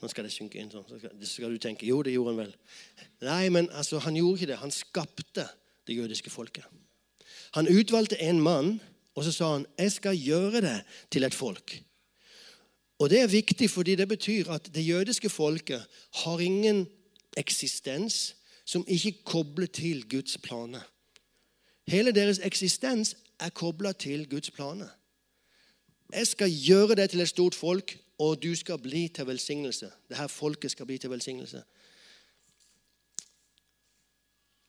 [0.00, 0.88] Nå skal det synke inn sånn.
[0.88, 2.54] Så skal, skal, du tenke jo, det gjorde han vel.
[3.28, 4.62] Nei, men altså, han gjorde ikke det.
[4.62, 5.46] Han skapte
[5.86, 6.66] det jødiske folket.
[7.54, 8.78] Han utvalgte en mann
[9.20, 11.82] og så sa han, 'Jeg skal gjøre det til et folk'.
[12.98, 16.88] Og Det er viktig fordi det betyr at det jødiske folket har ingen
[17.36, 20.80] eksistens som ikke kobler til Guds planer.
[21.86, 24.88] Hele deres eksistens er kobla til Guds planer.
[26.12, 29.90] Jeg skal gjøre det til et stort folk, og du skal bli til velsignelse.
[30.08, 31.62] Dette folket skal bli til velsignelse.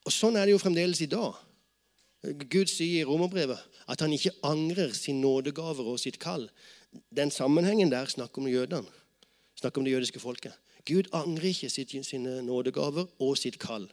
[0.06, 1.51] Og Sånn er det jo fremdeles i dag.
[2.22, 6.50] Gud sier i romerbrevet at han ikke angrer sin nådegaver og sitt kall.
[7.18, 8.88] Den sammenhengen der snakker om jødene.
[9.56, 10.54] Snakker om det jødiske folket.
[10.86, 11.70] Gud angrer ikke
[12.04, 13.90] sine nådegaver og sitt kall.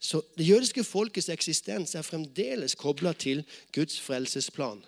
[0.00, 4.84] Så det jødiske folkets eksistens er fremdeles kobla til Guds frelsesplan.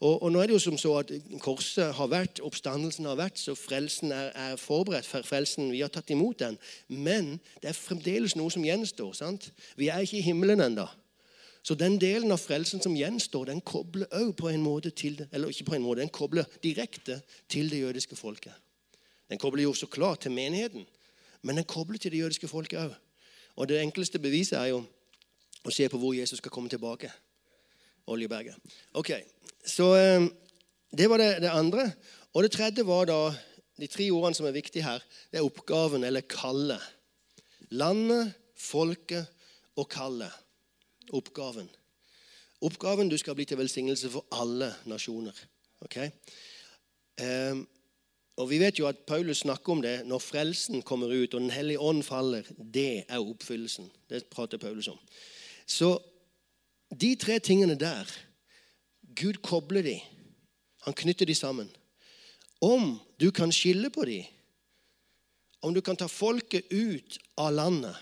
[0.00, 1.10] Og, og, nå er det jo som så at
[1.40, 5.06] Korset har vært, oppstandelsen har vært, så frelsen er, er forberedt.
[5.06, 6.58] for frelsen, Vi har tatt imot den.
[6.88, 9.12] Men det er fremdeles noe som gjenstår.
[9.12, 9.52] sant?
[9.76, 10.88] Vi er ikke i himmelen ennå.
[11.64, 15.30] Så den delen av frelsen som gjenstår, den kobler også på en måte til det,
[15.32, 18.52] eller ikke på en måte, den kobler direkte til det jødiske folket.
[19.32, 20.84] Den kobler jo så klart til menigheten,
[21.42, 22.92] men den kobler til det jødiske folket òg.
[23.56, 24.82] Og det enkleste beviset er jo
[25.64, 27.08] å se på hvor Jesus skal komme tilbake.
[28.12, 28.56] Oljeberget.
[28.92, 29.14] Ok,
[29.64, 30.28] Så eh,
[30.92, 31.92] det var det, det andre.
[32.34, 33.32] Og det tredje var da
[33.80, 35.00] de tre ordene som er viktige her.
[35.32, 36.82] Det er oppgaven, eller kallet.
[37.70, 39.24] Landet, folket
[39.80, 40.43] og kallet.
[41.12, 41.68] Oppgaven.
[42.64, 45.36] Oppgaven du skal bli til velsignelse for alle nasjoner.
[45.84, 46.10] Okay?
[47.20, 47.66] Um,
[48.36, 51.50] og Vi vet jo at Paulus snakker om det når frelsen kommer ut og Den
[51.50, 52.42] hellige ånd faller.
[52.58, 53.90] Det er oppfyllelsen.
[54.10, 54.98] Det prater Paulus om.
[55.66, 55.98] Så
[57.00, 58.10] de tre tingene der
[59.14, 60.00] Gud kobler de.
[60.82, 61.70] Han knytter de sammen.
[62.60, 64.24] Om du kan skille på de,
[65.62, 67.96] om du kan ta folket ut av landet,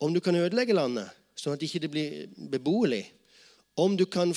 [0.00, 1.10] om du kan ødelegge landet
[1.46, 3.04] sånn at det ikke blir beboelig,
[3.78, 4.34] om du kan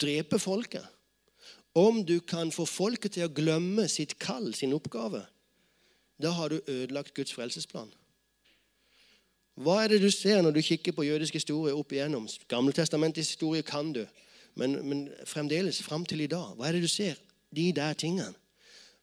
[0.00, 0.88] drepe folket
[1.72, 5.24] om du kan få folket til å glemme sitt kall, sin oppgave,
[6.20, 7.90] da har du ødelagt Guds frelsesplan.
[9.62, 12.28] Hva er det du ser når du kikker på jødisk historie opp igjennom?
[12.48, 14.04] Gammeltestamentets historie kan du,
[14.56, 16.54] men, men, fremdeles fram til i dag.
[16.56, 17.20] Hva er det du ser?
[17.52, 18.32] De der tingene.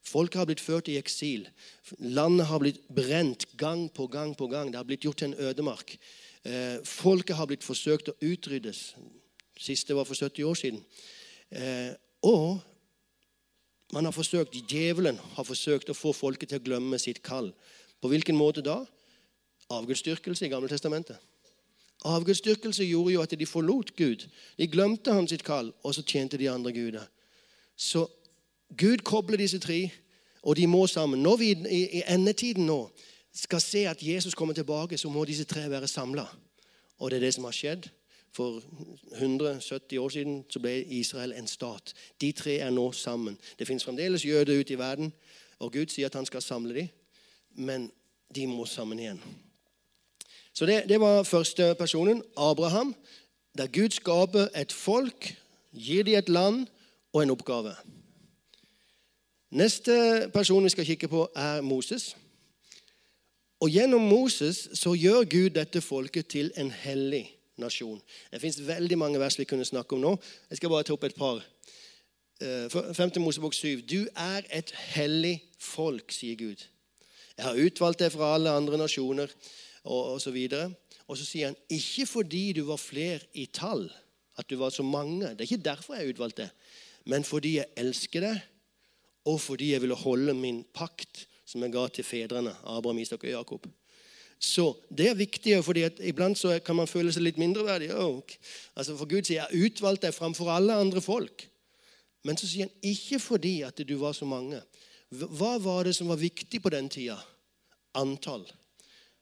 [0.05, 1.43] Folk har blitt ført i eksil.
[1.99, 4.71] Landet har blitt brent gang på gang på gang.
[4.71, 5.97] Det har blitt gjort til en ødemark.
[6.45, 8.93] Eh, folket har blitt forsøkt å utryddes.
[9.59, 10.83] Siste var for 70 år siden.
[11.51, 12.61] Eh, og
[13.91, 17.51] man har forsøkt, djevelen har forsøkt å få folket til å glemme sitt kall.
[18.01, 18.85] På hvilken måte da?
[19.69, 21.17] Avgudsdyrkelse i Gamle Testamentet.
[22.07, 24.23] Avgudsdyrkelse gjorde jo at de forlot Gud.
[24.57, 27.09] De glemte han sitt kall, og så tjente de andre guder.
[27.75, 28.05] Så
[28.77, 29.89] Gud kobler disse tre,
[30.43, 31.23] og de må sammen.
[31.23, 32.85] Når vi i endetiden nå
[33.33, 36.25] skal se at Jesus kommer tilbake, så må disse tre være samla.
[36.97, 37.89] Og det er det som har skjedd.
[38.31, 38.61] For
[39.11, 41.93] 170 år siden så ble Israel en stat.
[42.21, 43.37] De tre er nå sammen.
[43.59, 45.13] Det fins fremdeles jøder ute i verden,
[45.59, 46.87] og Gud sier at han skal samle dem,
[47.55, 47.91] men
[48.35, 49.21] de må sammen igjen.
[50.53, 52.95] Så det, det var første personen, Abraham,
[53.57, 55.35] der Gud skaper et folk,
[55.73, 56.67] gir dem et land
[57.13, 57.75] og en oppgave.
[59.51, 62.17] Neste person vi skal kikke på, er Moses.
[63.59, 67.25] Og Gjennom Moses så gjør Gud dette folket til en hellig
[67.59, 67.99] nasjon.
[68.31, 70.13] Det fins veldig mange vers vi kunne snakke om nå.
[70.49, 71.41] Jeg skal bare ta opp et par.
[72.39, 72.77] 5.
[73.03, 73.81] Eh, Mosebok 7.
[73.83, 76.63] Du er et hellig folk, sier Gud.
[77.35, 79.31] Jeg har utvalgt deg fra alle andre nasjoner,
[79.83, 80.37] og osv.
[80.55, 83.89] Og, og så sier han, ikke fordi du var fler i tall,
[84.39, 85.33] at du var så mange.
[85.33, 86.71] Det er ikke derfor jeg har utvalgt deg,
[87.11, 88.39] men fordi jeg elsker deg,
[89.27, 93.31] og fordi jeg ville holde min pakt som jeg ga til fedrene, Abraham, Isak og
[93.31, 93.67] Jakob.
[94.39, 97.89] Så det er viktig, fordi iblant så kan man føle seg litt mindreverdig.
[97.91, 98.21] Oh,
[98.75, 101.47] altså For Gud sier 'jeg utvalgte deg framfor alle andre folk'.
[102.23, 104.61] Men så sier han ikke fordi at du var så mange.
[105.11, 107.17] Hva var det som var viktig på den tida?
[107.95, 108.45] Antall.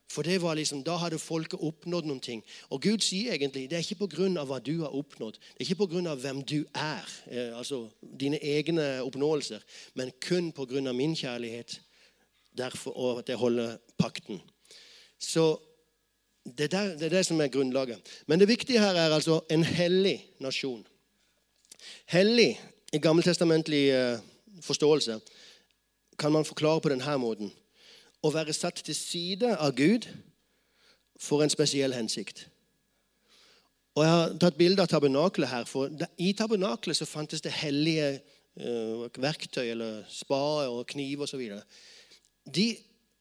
[0.10, 2.44] For det var liksom, Da hadde folket oppnådd noen ting.
[2.70, 4.44] Og Gud sier egentlig det er ikke pga.
[4.46, 6.16] hva du har oppnådd, det er ikke pga.
[6.16, 9.60] hvem du er, eh, altså dine egne oppnåelser,
[9.96, 10.94] men kun pga.
[10.94, 11.80] min kjærlighet
[12.58, 14.42] derfor, og at jeg holder pakten.
[15.20, 15.58] Så
[16.58, 18.00] det er, det er det som er grunnlaget.
[18.28, 20.86] Men det viktige her er altså en hellig nasjon.
[22.06, 22.60] Hellig
[22.94, 24.20] i gammeltestamentlig eh,
[24.62, 25.20] forståelse
[26.20, 27.52] kan man forklare på denne måten.
[28.24, 30.08] Å være satt til side av Gud
[31.20, 32.48] for en spesiell hensikt.
[33.98, 35.66] Og Jeg har tatt bilde av tabernaklet her.
[35.66, 38.20] for I tabernaklet så fantes det hellige
[38.62, 41.42] uh, verktøy, eller spade og kniv osv.
[42.56, 42.76] De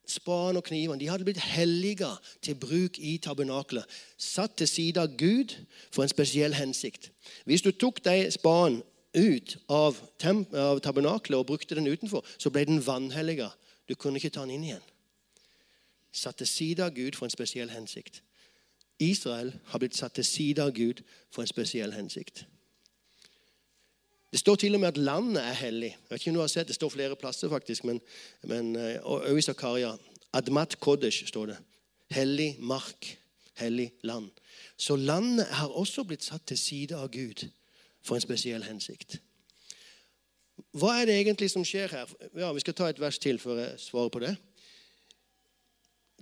[0.07, 2.09] spadene og knivene de hadde blitt hellige
[2.43, 3.85] til bruk i tabernaklet.
[4.19, 5.57] Satt til side av Gud
[5.91, 7.11] for en spesiell hensikt.
[7.45, 8.83] Hvis du tok de spadene
[9.17, 9.97] ut av,
[10.55, 13.51] av tabernaklet og brukte den utenfor, så ble den vanhelliga.
[13.89, 14.87] Du kunne ikke ta den inn igjen.
[16.13, 18.23] Satt til side av Gud for en spesiell hensikt.
[18.99, 22.47] Israel har blitt satt til side av Gud for en spesiell hensikt.
[24.37, 25.87] Det står til og med at landet er hellig.
[25.87, 27.85] Jeg vet ikke om du har sett, Det står flere plasser, faktisk.
[27.85, 28.01] men,
[28.43, 29.97] men Og og i Zakaria.
[30.33, 31.57] Admat Kodesh står det.
[32.11, 33.19] Hellig mark.
[33.55, 34.31] hellig land.
[34.77, 37.49] Så landet har også blitt satt til side av Gud
[38.03, 39.21] for en spesiell hensikt.
[40.73, 42.07] Hva er det egentlig som skjer her?
[42.37, 44.37] Ja, Vi skal ta et vers til før jeg svarer på det.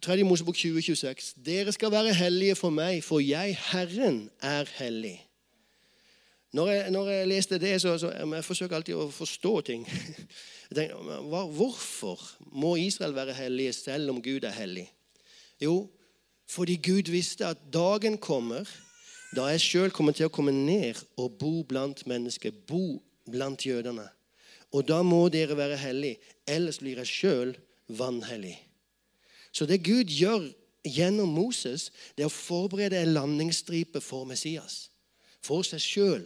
[0.02, 0.24] 3.
[0.24, 1.34] Mosebok 2026.
[1.44, 5.23] Dere skal være hellige for meg, for jeg, Herren, er hellig.
[6.54, 9.86] Når jeg, når jeg leste det, så, så jeg forsøker alltid å forstå ting.
[10.76, 11.24] Tenker,
[11.56, 12.22] hvorfor
[12.54, 14.86] må Israel være hellig selv om Gud er hellig?
[15.62, 15.88] Jo,
[16.46, 18.68] fordi Gud visste at dagen kommer
[19.34, 24.06] da jeg sjøl kommer til å komme ned og bo blant mennesker, bo blant jødene.
[24.74, 27.54] Og da må dere være hellige, ellers blir jeg sjøl
[27.98, 28.56] vanhellig.
[29.54, 30.46] Så det Gud gjør
[30.86, 34.93] gjennom Moses, det er å forberede en landingsstripe for Messias.
[35.44, 36.24] For seg sjøl.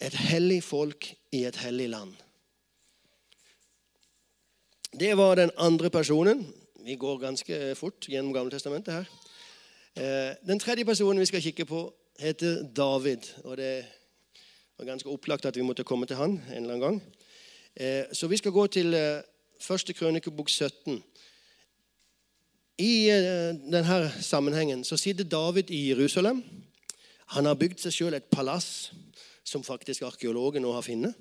[0.00, 2.12] Et hellig folk i et hellig land.
[5.00, 6.42] Det var den andre personen.
[6.84, 9.10] Vi går ganske fort gjennom Gammeltestamentet her.
[9.96, 11.84] Eh, den tredje personen vi skal kikke på,
[12.18, 13.30] heter David.
[13.44, 13.84] og Det
[14.78, 17.02] var ganske opplagt at vi måtte komme til han en eller annen gang.
[17.76, 19.22] Eh, så vi skal gå til eh,
[19.60, 21.02] første krønikebok 17.
[22.80, 23.10] I
[23.68, 26.42] denne sammenhengen så sitter David i Jerusalem.
[27.36, 28.90] Han har bygd seg sjøl et palass
[29.44, 31.18] som faktisk arkeologer nå har funnet.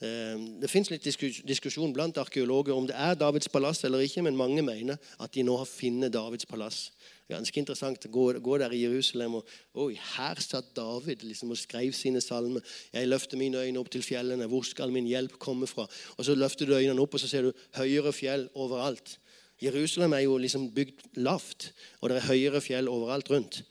[0.00, 1.04] Det fins litt
[1.48, 5.44] diskusjon blant arkeologer om det er Davids palass eller ikke, men mange mener at de
[5.44, 6.86] nå har funnet Davids palass
[7.30, 9.38] ganske interessant å gå, der i Jerusalem.
[9.38, 12.64] og Oi, her satt David liksom, og skrev sine salmer.
[12.92, 14.48] Jeg løfter mine øyne opp til fjellene.
[14.50, 15.86] Hvor skal min hjelp komme fra?
[16.16, 19.18] Og Så løfter du øynene opp, og så ser du høyere fjell overalt.
[19.60, 23.62] Jerusalem er jo liksom bygd lavt, og det er høyere fjell overalt rundt.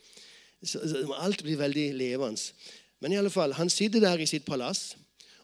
[0.64, 0.82] Så,
[1.18, 2.42] alt blir veldig levende.
[3.00, 4.98] Men i alle fall, han sitter der i sitt palass,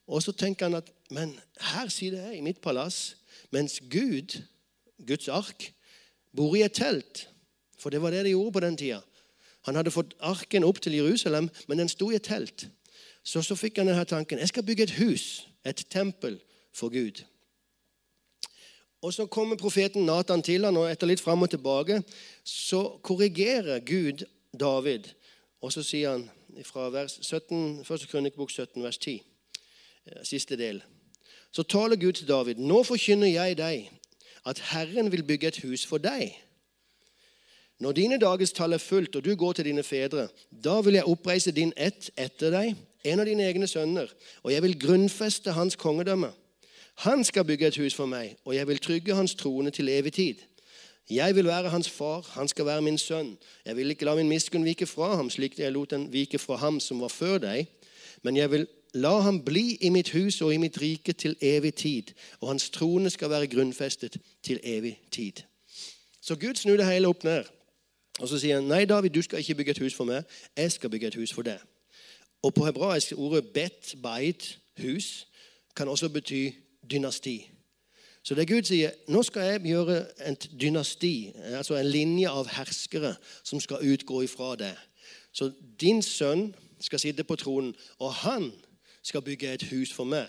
[0.08, 1.36] og så tenker han at men
[1.74, 3.16] her sitter jeg i mitt palass,
[3.54, 4.40] mens Gud,
[5.08, 5.72] Guds ark,
[6.36, 7.28] bor i et telt.
[7.80, 9.02] For det var det de gjorde på den tida.
[9.66, 12.68] Han hadde fått arken opp til Jerusalem, men den sto i et telt.
[13.24, 16.40] Så, så fikk han denne tanken jeg skal bygge et hus, et tempel,
[16.76, 17.24] for Gud.
[19.06, 22.00] Og Så kommer profeten Nathan til han, og etter litt fram og tilbake
[22.42, 24.24] så korrigerer Gud
[24.60, 25.12] David.
[25.62, 28.08] Og så sier han fra vers 17, 1.
[28.10, 29.22] krønikebok 17, vers 10,
[30.10, 30.82] eh, siste del.
[31.52, 32.58] Så taler Gud til David.
[32.58, 33.92] Nå forkynner jeg deg
[34.46, 36.34] at Herren vil bygge et hus for deg.
[37.80, 41.06] Når dine dagers tall er fullt, og du går til dine fedre, da vil jeg
[41.06, 42.74] oppreise din ett etter deg,
[43.06, 44.10] en av dine egne sønner,
[44.42, 46.32] og jeg vil grunnfeste hans kongedømme.
[46.96, 50.14] Han skal bygge et hus for meg, og jeg vil trygge hans trone til evig
[50.14, 50.36] tid.
[51.10, 53.38] Jeg vil være hans far, han skal være min sønn.
[53.66, 56.56] Jeg vil ikke la min miskunn vike fra ham, slik jeg lot den vike fra
[56.56, 57.68] ham som var før deg.
[58.24, 61.76] Men jeg vil la ham bli i mitt hus og i mitt rike til evig
[61.76, 65.44] tid, og hans trone skal være grunnfestet til evig tid.
[66.22, 67.44] Så Gud snur det hele opp ned.
[68.20, 70.24] Og Så sier han nei, David, du skal ikke bygge et hus for meg.
[70.58, 71.60] Jeg skal bygge et hus for deg.
[72.42, 75.28] Og På hebraisk ordet bet, bait, hus,
[75.76, 76.50] kan også bety
[76.92, 77.52] dynasti.
[78.26, 83.16] Så det Gud sier, nå skal jeg gjøre et dynasti, altså en linje av herskere
[83.44, 84.74] som skal utgå ifra det.
[85.32, 86.48] Så din sønn
[86.82, 88.50] skal sitte på tronen, og han
[89.04, 90.26] skal bygge et hus for meg.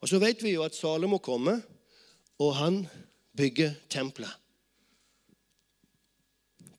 [0.00, 1.60] Og Så vet vi jo at Salomo kommer,
[2.38, 2.86] og han
[3.36, 4.30] bygger tempelet.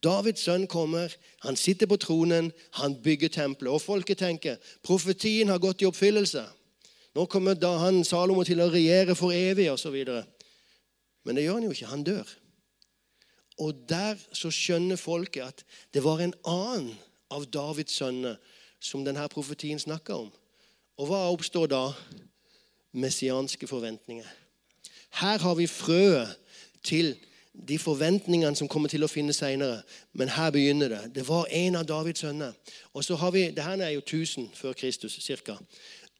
[0.03, 3.71] Davids sønn kommer, han sitter på tronen, han bygger tempelet.
[3.71, 6.43] Og folket tenker profetien har gått i oppfyllelse.
[7.13, 9.97] Nå kommer da han Salomo til å regjere for evig osv.
[11.23, 11.91] Men det gjør han jo ikke.
[11.91, 12.29] Han dør.
[13.61, 16.93] Og der så skjønner folket at det var en annen
[17.33, 18.39] av Davids sønner
[18.81, 20.31] som denne profetien snakka om.
[20.97, 21.83] Og hva oppstår da?
[22.93, 24.25] Messianske forventninger.
[25.21, 26.33] Her har vi frøet
[26.85, 27.13] til
[27.53, 29.83] de forventningene som kommer til å finne senere.
[30.17, 31.01] Men her begynner det.
[31.15, 32.53] Det var en av Davids sønner.
[32.93, 35.57] Og så har vi, det her er jo 1000 før Kristus cirka.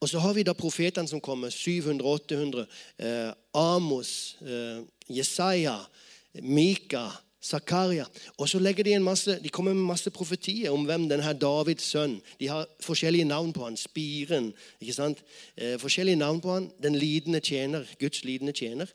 [0.04, 1.48] Og så har vi da profetene som kommer.
[1.48, 2.66] 700-800.
[3.00, 5.78] Eh, Amos, eh, Jesaja,
[6.42, 7.06] Mika,
[7.44, 8.06] Zakaria.
[8.38, 11.84] Og så legger de en masse, de kommer med masse profetier om hvem denne Davids
[11.84, 13.78] sønn De har forskjellige navn på han.
[13.78, 14.54] Spiren.
[14.82, 15.24] ikke sant?
[15.58, 16.72] Eh, forskjellige navn på han.
[16.84, 17.86] Den lidende tjener.
[18.00, 18.92] Guds lidende tjener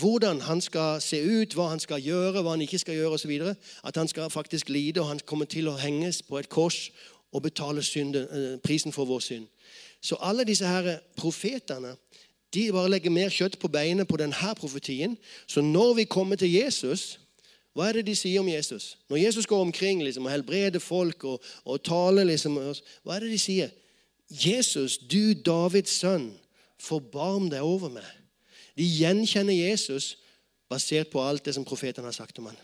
[0.00, 3.54] hvordan han skal se ut, hva han skal gjøre, hva han ikke skal gjøre osv.
[3.84, 6.90] At han skal faktisk lide, og han kommer til å henges på et kors
[7.32, 9.46] og betale synde, eh, prisen for vår synd.
[10.00, 11.96] Så alle disse her profetene
[12.54, 15.16] de bare legger mer kjøtt på beinet på denne profetien.
[15.46, 17.18] Så når vi kommer til Jesus,
[17.74, 18.96] hva er det de sier om Jesus?
[19.10, 22.56] Når Jesus går omkring liksom, og helbreder folk og, og taler, liksom,
[23.04, 23.74] hva er det de sier?
[24.30, 26.30] Jesus, du Davids sønn,
[26.80, 28.08] forbarm deg over meg.
[28.76, 30.14] De gjenkjenner Jesus
[30.70, 32.56] basert på alt det som profetene har sagt om ham.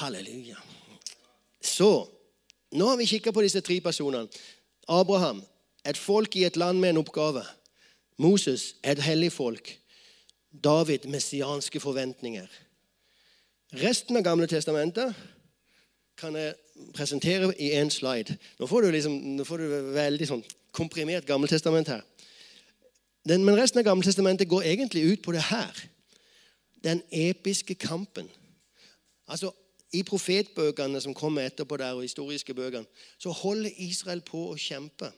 [0.00, 0.58] Halleluja.
[1.62, 2.06] Så
[2.74, 4.28] nå har vi kikka på disse tre personene.
[4.88, 5.42] Abraham,
[5.86, 7.44] et folk i et land med en oppgave.
[8.18, 9.78] Moses, et hellig folk.
[10.64, 12.46] David, messianske forventninger.
[13.82, 15.14] Resten av Gamle testamentet
[16.18, 16.54] kan jeg
[16.94, 18.36] presentere i én slide.
[18.58, 22.02] Nå får du, liksom, nå får du veldig sånn komprimert Gammeltestament her.
[23.24, 25.84] Den, men resten av Gammeltestamentet går egentlig ut på det her.
[26.84, 28.28] Den episke kampen.
[29.26, 29.50] Altså,
[29.94, 32.86] I profetbøkene som kommer etterpå der, og historiske bøkene,
[33.18, 35.12] så holder Israel på å kjempe.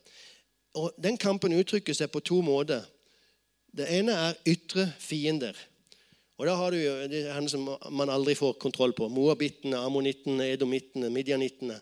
[0.76, 2.84] Og Den kampen uttrykker seg på to måter.
[3.76, 5.56] Det ene er ytre fiender.
[6.36, 6.92] Og Da har du jo
[7.32, 9.08] henne som man aldri får kontroll på.
[9.08, 11.80] Moabittene, ammonittene, edomittene, midjanittene.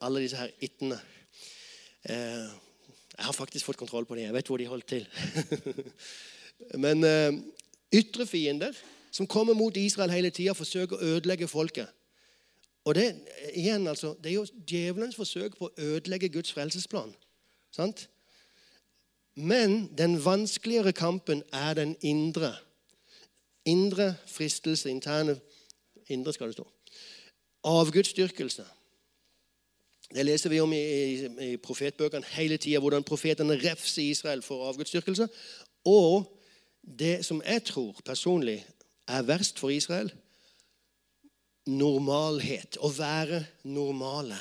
[0.00, 1.00] Alle disse her ittene.
[2.06, 2.50] Eh,
[3.16, 4.24] jeg har faktisk fått kontroll på dem.
[4.24, 5.06] Jeg vet hvor de holdt til.
[6.84, 7.32] Men eh,
[7.92, 8.76] ytre fiender
[9.10, 11.90] som kommer mot Israel hele tida, forsøker å ødelegge folket.
[12.84, 17.12] Og det, igjen, altså, det er jo djevelens forsøk på å ødelegge Guds frelsesplan.
[17.74, 18.08] Sant?
[19.34, 22.54] Men den vanskeligere kampen er den indre.
[23.64, 25.40] Indre fristelse, interne
[26.10, 26.64] Indre skal det stå.
[27.64, 28.64] Avgudsdyrkelse.
[30.14, 34.66] Det leser vi om i, i, i profetbøkene hele tida, hvordan profetene refser Israel for
[34.68, 35.28] avgudsdyrkelse.
[35.86, 36.26] Og
[36.82, 38.66] det som jeg tror personlig
[39.06, 40.10] er verst for Israel
[41.66, 42.78] normalhet.
[42.80, 44.38] Å være normale.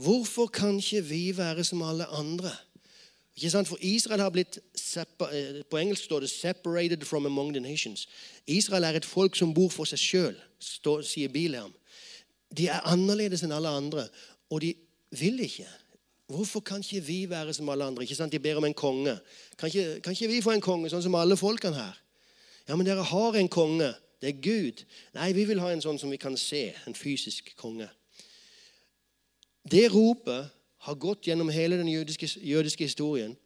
[0.00, 2.52] Hvorfor kan ikke vi være som alle andre?
[3.36, 3.68] Ikke sant?
[3.68, 4.58] For Israel har blitt
[4.96, 8.08] eh, På engelsk står det 'separated from among the nations'.
[8.46, 10.36] Israel er et folk som bor for seg sjøl,
[11.04, 11.72] sier Bileam.
[12.56, 14.08] De er annerledes enn alle andre,
[14.50, 14.74] og de
[15.10, 15.68] vil ikke.
[16.26, 18.02] Hvorfor kan ikke vi være som alle andre?
[18.02, 18.32] Ikke sant?
[18.32, 19.18] De ber om en konge.
[19.58, 21.96] Kan ikke, kan ikke vi få en konge, sånn som alle folkene her?
[22.68, 23.94] Ja, men dere har en konge.
[24.20, 24.84] Det er Gud.
[25.14, 26.70] Nei, vi vil ha en sånn som vi kan se.
[26.86, 27.88] En fysisk konge.
[29.70, 30.50] Det ropet
[30.86, 33.36] har gått gjennom hele den jødiske, jødiske historien,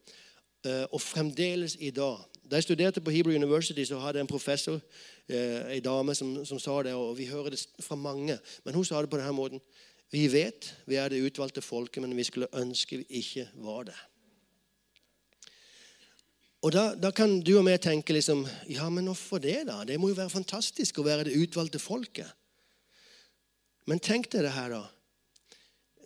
[0.66, 2.22] eh, og fremdeles i dag.
[2.50, 4.80] Da jeg studerte på Hebrew University, så hadde jeg en professor,
[5.28, 8.38] eh, en dame, som, som, sa det, og vi hører det fra mange.
[8.64, 9.60] Men hun sa det på denne måten.
[10.12, 13.96] Vi vet vi er det utvalgte folket, men vi skulle ønske vi ikke var det.
[16.64, 19.82] Og da, da, kan du og vi tenke liksom Ja, men hvorfor det, da?
[19.84, 22.30] Det må jo være fantastisk å være det utvalgte folket.
[23.84, 24.84] Men tenk deg det her, da.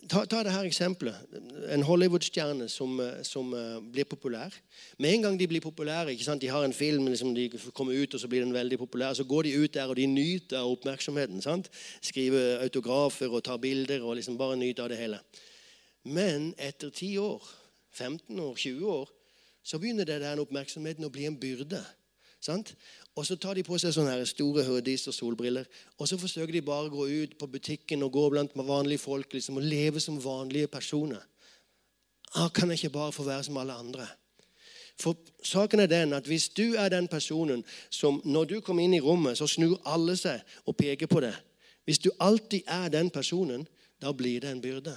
[0.09, 1.37] Ta, ta det her eksempelet.
[1.71, 4.55] En Hollywood-stjerne som, eh, som uh, blir populær.
[4.99, 6.43] Med en gang de blir populære, ikke sant?
[6.43, 9.15] de har en film, liksom, de kommer ut, og så blir den veldig populær.
[9.15, 11.43] Så går de ut der, og de nyter oppmerksomheten.
[11.45, 11.71] Sant?
[12.03, 15.21] Skriver autografer og tar bilder og liksom bare nyter av det hele.
[16.09, 17.47] Men etter 10 år,
[17.93, 19.15] 15 år, 20 år,
[19.69, 21.83] så begynner det den oppmerksomheten å bli en byrde.
[22.41, 22.71] Sant?
[23.19, 25.67] Og så tar de på seg sånne store hoodies og solbriller.
[25.99, 29.35] Og så forsøker de bare å gå ut på butikken og gå blant vanlige folk
[29.35, 31.21] liksom, og leve som vanlige personer.
[32.35, 34.07] Ah, kan jeg ikke bare få være som alle andre?
[34.99, 38.95] For saken er den at Hvis du er den personen som når du kommer inn
[38.95, 41.35] i rommet, så snur alle seg og peker på det.
[41.85, 43.67] Hvis du alltid er den personen,
[44.03, 44.97] da blir det en byrde.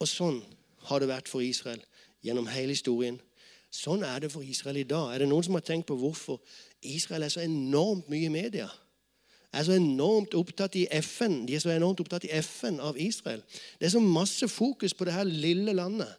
[0.00, 0.42] Og sånn
[0.88, 1.82] har det vært for Israel
[2.22, 3.18] gjennom hele historien.
[3.76, 5.12] Sånn er det for Israel i dag.
[5.12, 6.40] Er det noen som har tenkt på hvorfor
[6.86, 8.68] Israel er så enormt mye i media?
[9.52, 11.42] Er så enormt opptatt i FN.
[11.48, 13.42] De er så enormt opptatt i FN av Israel.
[13.78, 16.12] Det er så masse fokus på det her lille landet.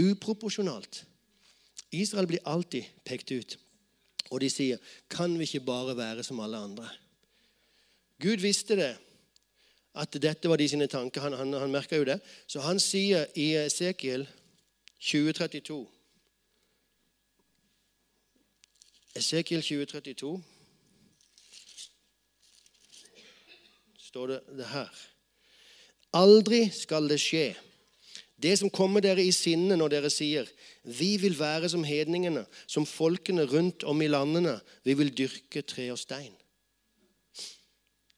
[0.00, 1.04] Uproporsjonalt.
[1.92, 3.58] Israel blir alltid pekt ut.
[4.30, 6.88] Og de sier, 'Kan vi ikke bare være som alle andre?'
[8.20, 8.96] Gud visste det,
[9.94, 11.20] at dette var de sine tanker.
[11.20, 12.20] Han, han, han merka jo det.
[12.46, 14.28] Så han sier i Esekiel
[15.00, 15.99] 2032
[19.16, 20.42] Esekiel 2032
[24.10, 24.90] står det det her.
[26.14, 27.54] Aldri skal det skje,
[28.40, 30.48] det som kommer dere i sinne når dere sier:"
[30.82, 34.60] Vi vil være som hedningene, som folkene rundt om i landene.
[34.84, 36.32] Vi vil dyrke tre og stein.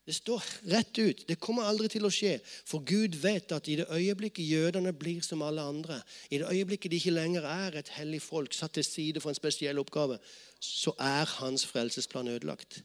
[0.07, 1.25] Det står rett ut.
[1.29, 2.35] Det kommer aldri til å skje.
[2.67, 6.01] For Gud vet at i det øyeblikket jødene blir som alle andre,
[6.31, 9.39] i det øyeblikket de ikke lenger er et hellig folk satt til side for en
[9.39, 10.19] spesiell oppgave,
[10.59, 12.83] så er hans frelsesplan ødelagt.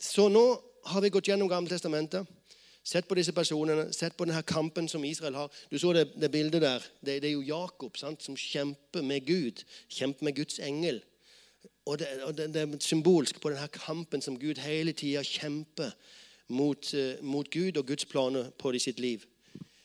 [0.00, 0.46] Så nå
[0.88, 2.24] har vi gått gjennom Gammeltestamentet.
[2.84, 5.52] Sett på disse personene, sett på denne kampen som Israel har.
[5.70, 6.84] Du så det, det bildet der.
[7.00, 9.62] Det, det, er jo Jakob sant, som kjemper med Gud.
[9.88, 11.00] Kjemper med Guds engel.
[11.86, 15.92] Og det, og det, det er symbolsk på denne kampen som Gud hele tida kjemper
[16.48, 19.24] mot, uh, mot, Gud og Guds planer på sitt liv.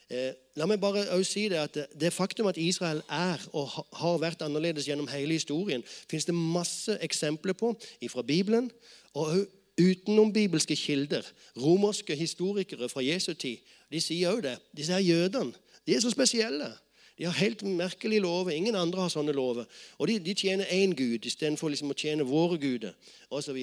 [0.09, 4.41] Eh, la meg bare si Det at det faktum at Israel er og har vært
[4.41, 7.75] annerledes gjennom hele historien, finnes det masse eksempler på
[8.09, 8.71] fra Bibelen
[9.13, 9.45] og
[9.77, 11.21] utenom bibelske kilder.
[11.57, 13.57] Romerske historikere fra Jesu tid
[13.91, 14.57] de sier òg det.
[14.75, 15.53] Disse her jødene
[15.85, 16.73] de er så spesielle.
[17.19, 18.51] De har helt merkelige lover.
[18.55, 19.67] Ingen andre har sånne lover.
[19.99, 22.95] Og de, de tjener én gud istedenfor liksom å tjene våre guder
[23.27, 23.57] osv.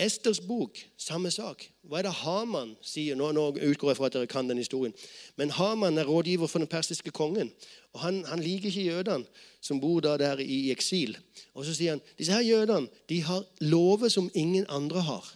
[0.00, 1.66] Esters bok, samme sak.
[1.84, 3.16] Hva er det Haman sier?
[3.16, 4.92] Nå, nå utgår jeg fra at dere kan den historien.
[5.40, 7.50] Men Haman er rådgiver for den persiske kongen.
[7.92, 9.24] og Han, han liker ikke jødene
[9.60, 11.16] som bor da der i eksil.
[11.54, 15.32] Og Så sier han disse her jødene de har lover som ingen andre har.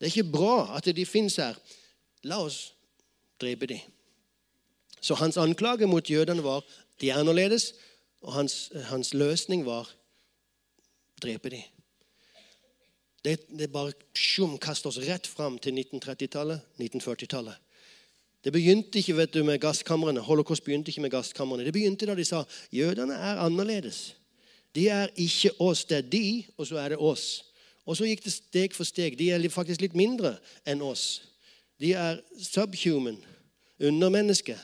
[0.00, 1.56] Det er ikke bra at de finnes her.
[2.24, 2.72] La oss
[3.40, 3.95] drepe dem.
[5.06, 6.64] Så hans anklage mot jødene var
[7.00, 7.74] de er annerledes,
[8.22, 9.90] og hans, hans løsning var
[11.22, 11.62] drepe dem.
[13.24, 17.54] Det, det bare sjum, kaster oss rett fram til 1930-tallet, 1940-tallet.
[18.44, 20.22] Det begynte ikke vet du, med gasskamrene.
[20.22, 21.64] Holocaust begynte ikke med gasskamrene.
[21.66, 24.14] Det begynte da de sa jødene er annerledes.
[24.74, 25.84] De er ikke oss.
[25.84, 27.44] Det er de, og så er det oss.
[27.86, 29.18] Og så gikk det steg for steg.
[29.18, 30.36] De er faktisk litt mindre
[30.66, 31.26] enn oss.
[31.82, 33.18] De er subhuman,
[33.82, 34.62] undermennesker.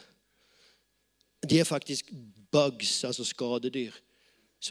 [1.51, 2.12] De er faktisk
[2.53, 3.93] bugs, altså skadedyr.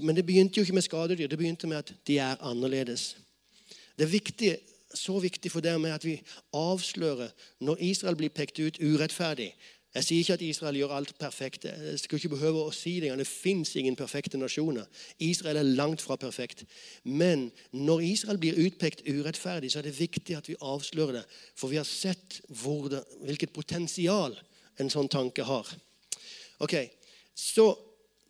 [0.01, 1.27] Men det begynte jo ikke med skadedyr.
[1.27, 3.17] Det begynte med at de er annerledes.
[3.97, 4.57] Det er viktig,
[4.93, 6.21] så viktig for dem at vi
[6.53, 9.53] avslører når Israel blir pekt ut urettferdig.
[9.91, 11.65] Jeg sier ikke at Israel gjør alt perfekt.
[11.67, 14.85] Jeg skal ikke behøve å si Det Det fins ingen perfekte nasjoner.
[15.19, 16.63] Israel er langt fra perfekt.
[17.03, 21.25] Men når Israel blir utpekt urettferdig, så er det viktig at vi avslører det.
[21.55, 24.39] For vi har sett det, hvilket potensial
[24.79, 25.67] en sånn tanke har.
[26.61, 26.73] Ok,
[27.35, 27.75] så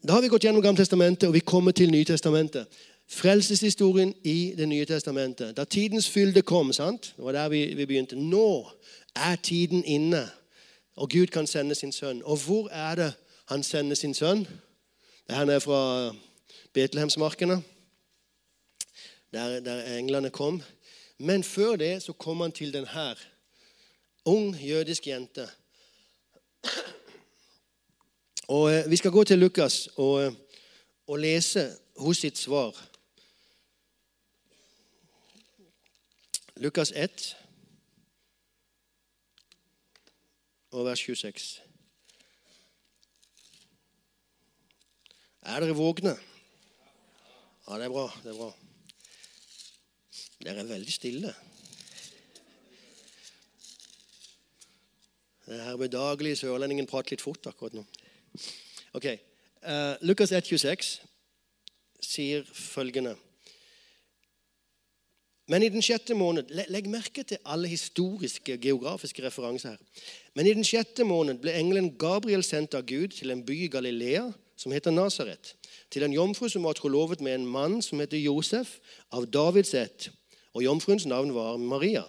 [0.07, 2.65] Da har vi gått gjennom Gamletestamentet, og vi kommer til Nytestamentet.
[3.07, 5.57] Frelseshistorien i Det nye testamentet.
[5.57, 7.13] Da tidens fylde kom sant?
[7.17, 8.15] Det var der vi, vi begynte.
[8.15, 8.71] Nå
[9.15, 10.29] er tiden inne,
[10.95, 12.23] og Gud kan sende sin sønn.
[12.23, 13.13] Og hvor er det
[13.45, 14.47] han sender sin sønn?
[15.27, 16.15] Det her er fra
[16.73, 17.63] Betlehemsmarkene,
[19.33, 20.61] der, der englene kom.
[21.17, 23.15] Men før det så kom han til den her.
[24.25, 25.49] Ung jødisk jente.
[28.51, 30.33] Og eh, Vi skal gå til Lukas og, eh,
[31.07, 32.75] og lese hos sitt svar.
[36.55, 37.37] Lukas 1
[40.71, 41.61] og vers 26.
[45.41, 46.17] Er dere vågne?
[47.67, 48.05] Ja, det er bra.
[48.23, 48.51] det er bra.
[50.43, 51.33] Dere er veldig stille.
[55.47, 57.87] Det her bedagelige sørlendingen prater litt fort akkurat nå.
[58.93, 60.99] Ok, uh, Lukas 1,26
[62.01, 63.15] sier følgende
[65.51, 69.81] men i den sjette måned Legg merke til alle historiske, geografiske referanser her.
[70.35, 73.67] Men i den sjette måned ble engelen Gabriel sendt av Gud til en by i
[73.71, 75.55] Galilea som heter Nasaret,
[75.91, 78.77] til en jomfru som var trolovet med en mann som heter Josef,
[79.11, 80.07] av Davids ett.
[80.53, 82.05] Og jomfruens navn var Maria.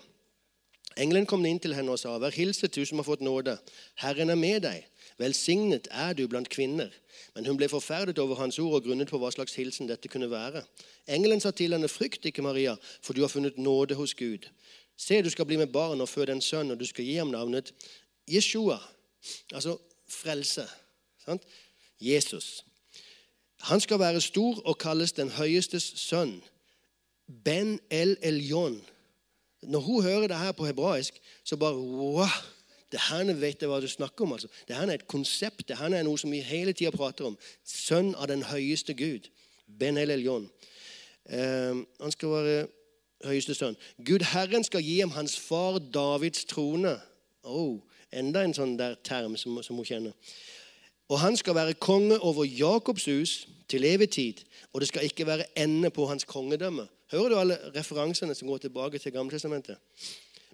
[1.01, 3.59] Engelen kom inn til henne og sa, 'Vær hilset, du som har fått nåde.
[3.95, 4.85] Herren er med deg.
[5.19, 6.93] Velsignet er du blant kvinner.'
[7.35, 10.31] Men hun ble forferdet over hans ord og grunnet på hva slags hilsen dette kunne
[10.31, 10.65] være.
[11.09, 14.49] Engelen sa til henne, 'Frykt ikke, Maria, for du har funnet nåde hos Gud.'
[14.97, 17.33] Se, du skal bli med barn og føde en sønn, og du skal gi ham
[17.33, 17.73] navnet
[18.29, 18.79] Jeshua.
[19.53, 20.67] Altså frelse.
[21.25, 21.43] Sant?
[22.01, 22.65] Jesus.
[23.61, 26.43] Han skal være stor og kalles den høyestes sønn.
[27.45, 28.83] Ben El Elyon.
[29.63, 32.29] Når hun hører det her på hebraisk, så bare wow,
[32.93, 34.35] det her vet jeg hva du snakker om.
[34.37, 34.49] altså.
[34.69, 35.69] Det her er et konsept.
[35.69, 37.39] Det her er noe som vi hele tida prater om.
[37.65, 39.31] Sønn av den høyeste Gud.
[39.67, 40.51] Ben El Elyon.
[41.27, 42.57] Eh, han skal være
[43.25, 43.79] høyeste sønn.
[44.05, 46.99] Gud Herren skal gi ham hans far Davids trone.
[47.43, 47.81] Oh,
[48.13, 50.13] enda en sånn der term som, som hun kjenner.
[51.09, 54.45] Og han skal være konge over Jakobs hus til evig tid.
[54.73, 56.87] Og det skal ikke være ende på hans kongedømme.
[57.13, 59.77] Hører du alle referansene som går tilbake til Gammeltestamentet?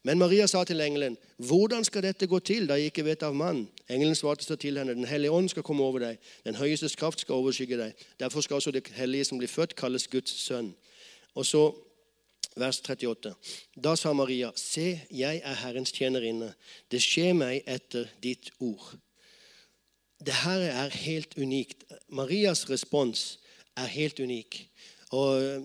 [0.05, 3.35] Men Maria sa til engelen, 'Hvordan skal dette gå til, da jeg ikke vet av
[3.35, 6.19] mann?' Engelen svarte så til henne, 'Den hellige ånd skal komme over deg.
[6.45, 10.09] Den høyestes kraft skal overskygge deg.' Derfor skal også det hellige som blir født, kalles
[10.09, 10.75] Guds sønn.
[11.35, 11.75] Og så
[12.57, 13.35] vers 38.
[13.85, 16.55] Da sa Maria, 'Se, jeg er Herrens tjenerinne.
[16.91, 18.99] Det skjer meg etter ditt ord.'
[20.27, 21.85] Det her er helt unikt.
[22.09, 23.39] Marias respons
[23.77, 24.71] er helt unik.
[25.11, 25.63] Og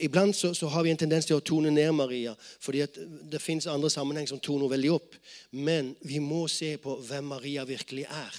[0.00, 2.84] Iblant så, så, har vi en tendens til å tone ned Maria, fordi
[3.32, 5.16] det fins andre sammenheng som toner veldig opp.
[5.52, 8.38] Men vi må se på hvem Maria virkelig er.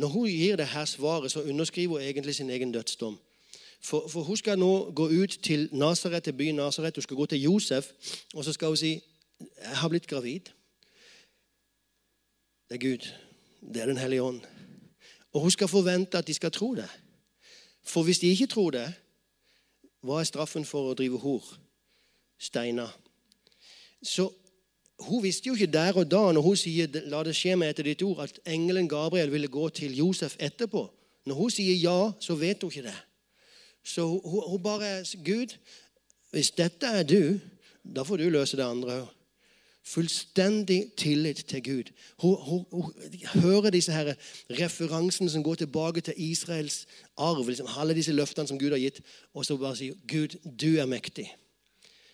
[0.00, 3.18] Når hun gir det her svaret, så underskriver hun egentlig sin egen dødsdom.
[3.82, 6.96] For, for hun skal nå gå ut til Nazaret, til byen Nasaret.
[6.96, 7.90] Hun skal gå til Josef,
[8.34, 9.02] og så skal hun si
[9.42, 10.52] 'Jeg har blitt gravid'.
[12.68, 13.12] Det er Gud.
[13.74, 14.40] Det er Den hellige ånd.
[15.32, 16.88] Og hun skal forvente at de skal tro det.
[17.84, 18.94] For hvis de ikke tror det,
[20.02, 21.44] hva er straffen for å drive hor?
[22.42, 22.90] Steiner.
[24.02, 24.26] Så
[25.02, 27.86] hun visste jo ikke der og da når hun sier 'la det skje meg etter
[27.86, 30.90] ditt ord', at engelen Gabriel ville gå til Josef etterpå.
[31.26, 32.98] Når hun sier ja, så vet hun ikke det.
[33.84, 35.56] Så hun, hun bare 'Gud,
[36.30, 37.40] hvis dette er du,
[37.84, 39.21] da får du løse det andre òg'.
[39.84, 41.92] Fullstendig tillit til Gud.
[42.22, 42.92] Hun, hun, hun,
[43.42, 44.14] hører disse her
[44.50, 47.48] referansene som går tilbake til Israels arv.
[47.48, 49.00] Liksom, alle disse løftene som Gud har gitt.
[49.34, 51.32] Og så bare sier Gud, du er mektig.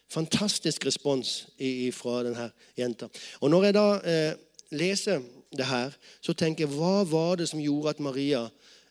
[0.09, 1.49] Fantastisk respons
[1.93, 3.11] fra denne jenta.
[3.41, 4.33] Og Når jeg da eh,
[4.73, 5.21] leser
[5.57, 8.47] det her, så tenker jeg hva var det som gjorde at Maria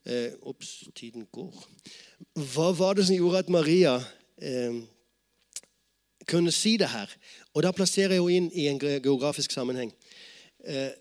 [0.06, 1.66] eh, Ops, tiden går.
[2.54, 3.98] Hva var det som gjorde at Maria
[4.38, 4.78] eh,
[6.30, 7.10] kunne si det her?
[7.58, 9.89] Og Da plasserer jeg henne inn i en geografisk sammenheng.
[10.62, 10.91] Eh,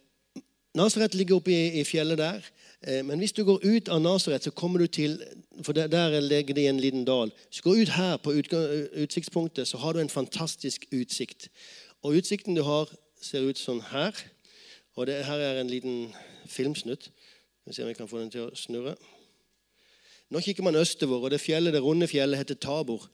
[0.75, 2.47] Nasaret ligger oppe i, i fjellet der.
[2.81, 5.19] Eh, men hvis du går ut av Nasaret, så kommer du til
[5.63, 7.33] For der, der ligger det i en liten dal.
[7.49, 8.33] Hvis du går ut her på
[9.03, 11.49] utsiktspunktet, så har du en fantastisk utsikt.
[12.03, 12.89] Og utsikten du har,
[13.21, 14.17] ser ut sånn her.
[14.97, 16.15] Og det her er en liten
[16.47, 17.11] filmsnutt.
[17.67, 18.97] Vi ser om vi kan få den til å snurre.
[20.31, 23.05] Nå kikker man østover, og det fjellet, det runde fjellet heter Tabor.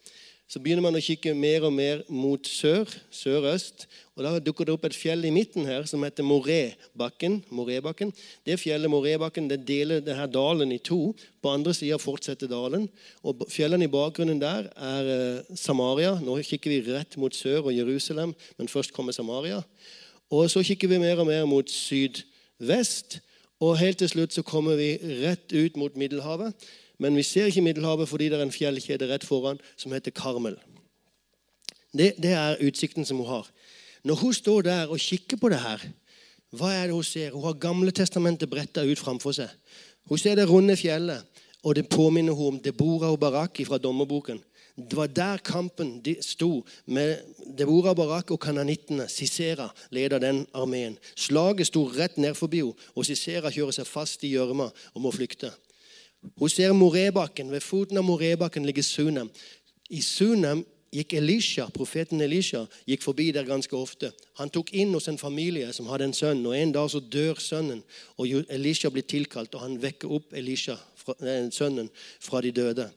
[0.53, 3.87] Så begynner man å kikke mer og mer mot sør, sørøst.
[4.13, 7.39] Og Da dukker det opp et fjell i midten her som heter Morébakken.
[7.49, 8.13] Morébakken.
[8.45, 11.15] Det fjellet Morébakken det deler denne dalen i to.
[11.41, 12.85] På andre sida fortsetter dalen.
[13.25, 16.19] Og Fjellene i bakgrunnen der er eh, Samaria.
[16.21, 19.63] Nå kikker vi rett mot sør og Jerusalem, men først kommer Samaria.
[20.29, 23.23] Og Så kikker vi mer og mer mot sydvest.
[23.63, 26.53] Og helt til slutt så kommer vi rett ut mot Middelhavet.
[27.03, 30.55] Men vi ser ikke Middelhavet fordi det er en fjellkjede rett foran som heter Karmel.
[31.93, 33.49] Det, det, er utsikten som hun har.
[34.05, 35.83] Når hun står der og kikker på det her,
[36.57, 37.35] hva er det hun ser?
[37.35, 39.51] Hun har Gamle testamentet bretta ut framfor seg.
[40.09, 41.27] Hun ser det runde fjellet,
[41.63, 44.41] og det påminner hun om Debora og Barak fra dommerboken.
[44.77, 47.19] Det var der kampen sto med
[47.59, 49.09] Debora og Barak og kananittene.
[49.09, 50.97] Sisera leder den armeen.
[51.17, 55.13] Slaget sto rett ned forbi henne, og Sisera kjører seg fast i gjørma og må
[55.13, 55.53] flykte.
[56.39, 57.51] Hun ser Morebakken.
[57.51, 59.31] Ved foten av Morebakken ligger Sunem.
[59.91, 64.13] I Sunem gikk Elisha, profeten Elisha gikk forbi der ganske ofte.
[64.41, 67.41] Han tok inn hos en familie som hadde en sønn, og En dag så dør
[67.41, 67.83] sønnen.
[68.19, 70.77] og Elisha blir tilkalt, og han vekker opp Elisha,
[71.51, 72.91] sønnen fra de døde.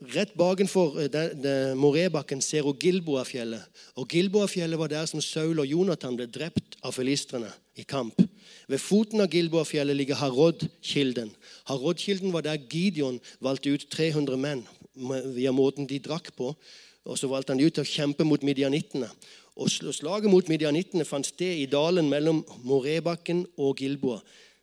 [0.00, 3.60] Rett bakenfor eh, Morebakken ser hun Gilboafjellet.
[3.96, 8.20] Og Gilboafjellet var der som Saul og Jonathan ble drept av filistrene i kamp.
[8.70, 11.32] Ved foten av Gilboafjellet ligger Harod-kilden.
[11.70, 14.62] Harod-kilden var der Gideon valgte ut 300 menn
[15.34, 16.54] via måten de drakk på.
[17.04, 19.08] Og Så valgte han ut til å kjempe mot midjanittene.
[19.56, 24.20] Og Slaget mot midjanittene fant sted i dalen mellom Morebakken og Gilboa.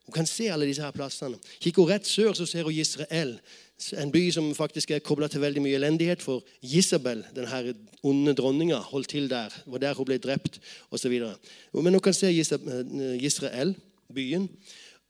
[0.08, 1.36] Hun kan se alle disse her plassene.
[1.60, 3.34] Kikker hun rett sør, så ser hun Israel.
[4.02, 6.24] En by som faktisk er kobla til veldig mye elendighet.
[6.26, 7.74] For Isabel, denne
[8.04, 9.54] onde dronninga, holdt til der.
[9.54, 10.60] Det var der hun ble drept
[10.92, 11.14] osv.
[11.74, 12.32] Men hun kan se
[13.22, 13.76] Israel,
[14.14, 14.50] byen.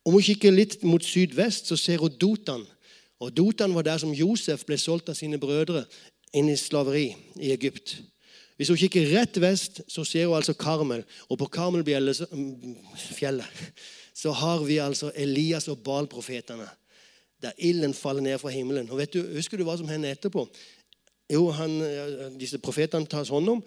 [0.04, 2.66] Om hun kikker litt mot sydvest, så ser hun Dotan.
[3.20, 5.84] Og Dotan var der som Josef ble solgt av sine brødre
[6.36, 7.96] inn i slaveri i Egypt.
[8.58, 11.04] Hvis hun kikker rett vest, så ser hun altså Karmel.
[11.30, 12.20] Og på Karmelfjellet
[14.14, 16.68] så har vi altså Elias og Baal-profetene
[17.42, 18.90] der ilden faller ned fra himmelen.
[18.90, 20.46] Og vet du, Husker du hva som hender etterpå?
[21.32, 21.76] Jo, han,
[22.40, 23.62] Disse profetene tas hånd om.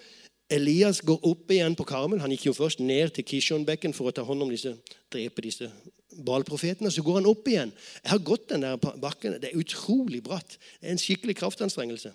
[0.51, 2.19] Elias går opp igjen på Karmel.
[2.19, 4.73] Han gikk jo først ned til Kishonbekken for å ta hånd om disse,
[5.13, 5.69] drepe disse
[6.11, 6.91] Baal-profetene.
[6.91, 7.71] Så går han opp igjen.
[8.01, 9.37] Jeg har gått den der bakken.
[9.39, 10.57] Det er utrolig bratt.
[10.81, 12.11] Det er en skikkelig kraftanstrengelse.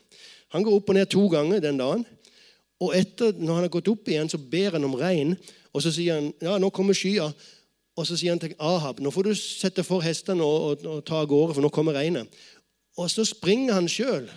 [0.52, 2.04] Han går opp og ned to ganger den dagen.
[2.84, 5.32] Og etter, når han har gått opp igjen, så ber han om regn.
[5.72, 7.30] Og så sier han ja, nå kommer skya.
[7.96, 11.04] Og så sier han til Ahab nå får du sette for hestene og, og, og
[11.06, 12.28] ta av gårde, for nå kommer regnet.
[12.96, 14.28] Og så springer han sjøl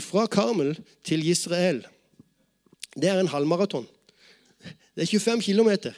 [0.00, 0.72] fra Karmel
[1.04, 1.82] til Israel.
[2.94, 3.86] Det er en halvmaraton.
[4.94, 5.90] Det er 25 km.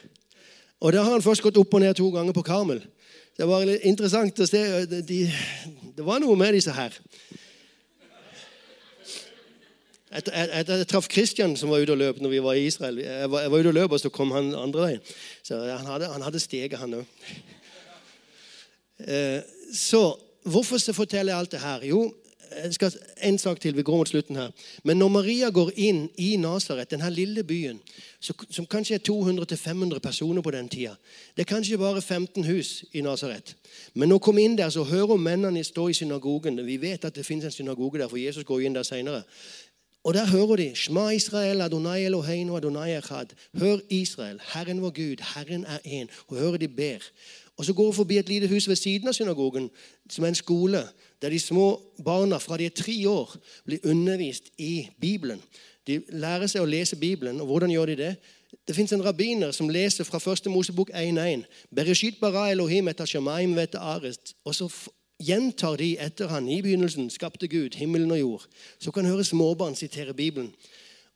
[0.80, 2.80] Og da har han først gått opp og ned to ganger på Karmel.
[3.36, 4.62] Det var litt interessant å se.
[4.88, 5.20] De,
[5.96, 6.94] det var noe med disse her.
[10.12, 12.98] Jeg, jeg, jeg, traff Kristian som var ute og løp når vi var i Israel.
[13.02, 15.00] Jeg var, jeg var ute og løp, og så kom han andre veien.
[15.42, 17.32] Så Han hadde, han hadde steget, han òg.
[19.00, 19.40] Eh,
[19.74, 21.84] så hvorfor forteller jeg alt det her?
[21.84, 22.14] Jo,
[22.62, 22.92] jeg skal
[23.22, 23.76] En sak til.
[23.76, 24.50] Vi går mot slutten her.
[24.84, 27.80] Men når Maria går inn i Nasaret, denne lille byen,
[28.20, 30.94] som kanskje er 200-500 personer på den tida
[31.36, 33.56] Det er kanskje bare 15 hus i Nasaret.
[33.94, 36.66] Men når hun kommer inn der, så hører hun mennene stå i synagogen.
[36.66, 39.22] Vi vet at det finnes en synagoge der, for Jesus går inn der senere.
[40.06, 43.26] Og der hører de Shma Israel, Adonai Eloheinu, Adonai Echad.
[43.58, 46.06] Hør Israel, Herren vår Gud, Herren er én.
[46.26, 46.98] Og hører de ber.
[47.56, 49.70] Og så går hun forbi et lite hus ved siden av synagogen,
[50.10, 50.82] som er en skole,
[51.22, 53.34] der de små barna fra de er tre år
[53.64, 55.42] blir undervist i Bibelen.
[55.86, 57.40] De lærer seg å lese Bibelen.
[57.40, 58.14] Og hvordan gjør de det?
[58.68, 61.42] Det fins en rabbiner som leser fra første Mosebok 1.1.
[61.74, 64.36] Bereshit bara Elohim et Shamaim vet arest.
[64.44, 64.70] Og så
[65.22, 66.48] gjentar de etter han.
[66.48, 68.46] I begynnelsen skapte Gud himmelen og jord.
[68.78, 70.52] Så kan høre småbarn sitere Bibelen.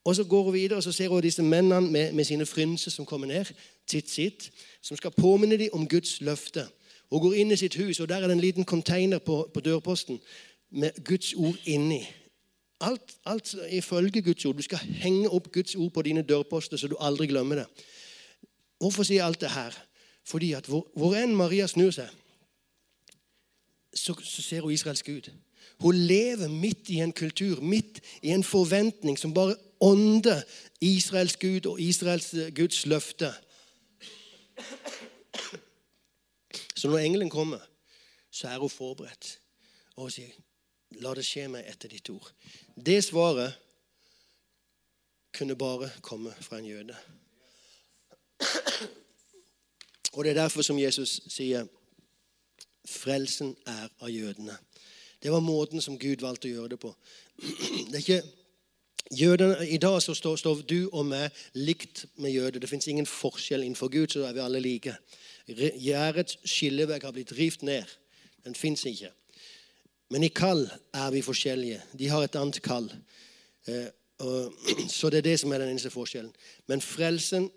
[0.05, 2.90] Og så går hun videre og så ser hun disse mennene med, med sine frynser
[2.90, 3.44] som kommer ned.
[3.90, 4.51] Sitt, sitt,
[4.82, 6.66] som skal påminne dem om Guds løfte.
[7.11, 9.61] Hun går inn i sitt hus, og der er det en liten container på, på
[9.61, 10.20] dørposten
[10.70, 12.07] med Guds ord inni.
[12.80, 14.57] Alt, alt ifølge Guds ord.
[14.57, 17.66] Du skal henge opp Guds ord på dine dørposter, så du aldri glemmer det.
[18.80, 19.76] Hvorfor sier jeg alt det her?
[20.24, 22.09] Fordi at hvor, hvor enn Maria snur seg,
[23.95, 25.30] så, så ser hun Israels Gud.
[25.80, 30.43] Hun lever midt i en kultur, midt i en forventning som bare ånder
[30.80, 33.32] Israels Gud og Israels eh, Guds løfte.
[36.76, 37.59] Så når engelen kommer,
[38.30, 39.41] så er hun forberedt.
[39.97, 40.30] Og hun sier,
[40.91, 42.32] 'La det skje meg etter ditt ord'.
[42.86, 43.53] Det svaret
[45.32, 46.97] kunne bare komme fra en jøde.
[50.12, 51.66] Og Det er derfor som Jesus sier,
[52.91, 54.59] 'Frelsen er av jødene'.
[55.22, 56.95] Det var måten som Gud valgte å gjøre det på.
[57.41, 58.22] Det er ikke
[59.11, 62.61] Jødene, I dag så står, står, du og meg likt med jøder.
[62.61, 64.95] Det fins ingen forskjell innenfor Gud, så er vi alle like.
[65.49, 67.91] Gjerdets skillevegg har blitt rivt ned.
[68.45, 69.11] Den fins ikke.
[70.11, 70.62] Men i kall
[70.95, 71.80] er vi forskjellige.
[71.99, 72.86] De har et annet kall.
[73.66, 73.88] Eh,
[74.99, 76.30] så det er det som er den eneste forskjellen.
[76.68, 77.51] Men frelsen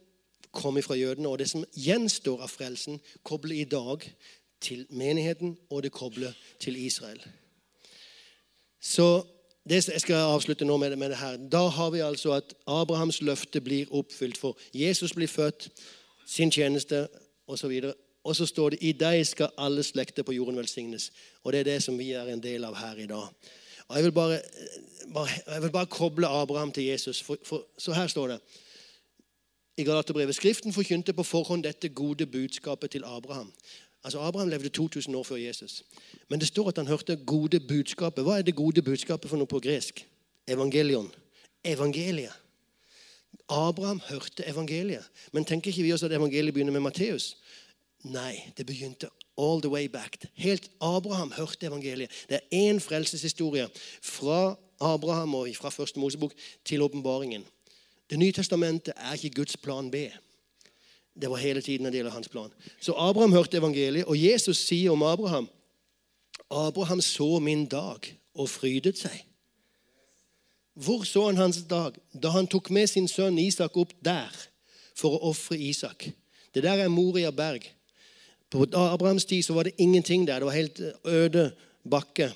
[0.53, 4.05] kom fra jødene, og det som gjenstår av frelsen, kobler i dag
[4.63, 7.19] til menigheten, og det kobler til Israel.
[8.81, 9.23] Så
[9.69, 11.37] det, jeg skal avslutte nå med det, med det, her.
[11.37, 14.37] Da har vi altså at Abrahams løfte blir oppfylt.
[14.37, 15.69] For Jesus blir født,
[16.25, 17.07] sin tjeneste
[17.47, 17.91] osv.
[18.23, 21.11] Og så står det i deg skal alle slekter på jorden velsignes.
[21.43, 23.27] Og det er det som vi er en del av her i dag.
[23.87, 24.41] Og Jeg vil bare,
[25.13, 27.21] bare, jeg vil bare koble Abraham til Jesus.
[27.23, 28.39] For, for, så her står det
[29.77, 33.53] i Galaterbrevet Skriften forkynte på forhånd dette gode budskapet til Abraham.
[34.03, 35.83] Altså Abraham levde 2000 år før Jesus.
[36.29, 38.23] Men det står at han hørte gode budskapet.
[38.23, 40.05] Hva er det gode budskapet for noe på gresk?
[40.47, 41.11] Evangelion.
[41.63, 42.33] Evangeliet.
[43.49, 45.03] Abraham hørte evangeliet.
[45.31, 47.37] Men tenker ikke vi også at evangeliet begynner med Matteus?
[48.03, 50.17] Nei, det begynte all the way back.
[50.33, 52.11] Helt Abraham hørte evangeliet.
[52.29, 53.69] Det er én frelseshistorie
[54.01, 56.33] fra Abraham og fra første Mosebok
[56.65, 57.45] til åpenbaringen.
[58.09, 59.95] Det nye testamentet er ikke Guds plan B.
[61.13, 62.51] Det var hele tiden en del av hans plan.
[62.81, 65.49] Så Abraham hørte evangeliet, og Jesus sier om Abraham
[66.53, 69.23] Abraham så min dag og frydet seg.
[70.73, 71.97] Hvor så han hans dag?
[72.13, 74.33] Da han tok med sin sønn Isak opp der
[74.97, 76.09] for å ofre Isak.
[76.53, 77.65] Det der er Moria berg.
[78.49, 80.41] På Abrahams tid så var det ingenting der.
[80.41, 81.45] Det var helt øde
[81.89, 82.31] bakke.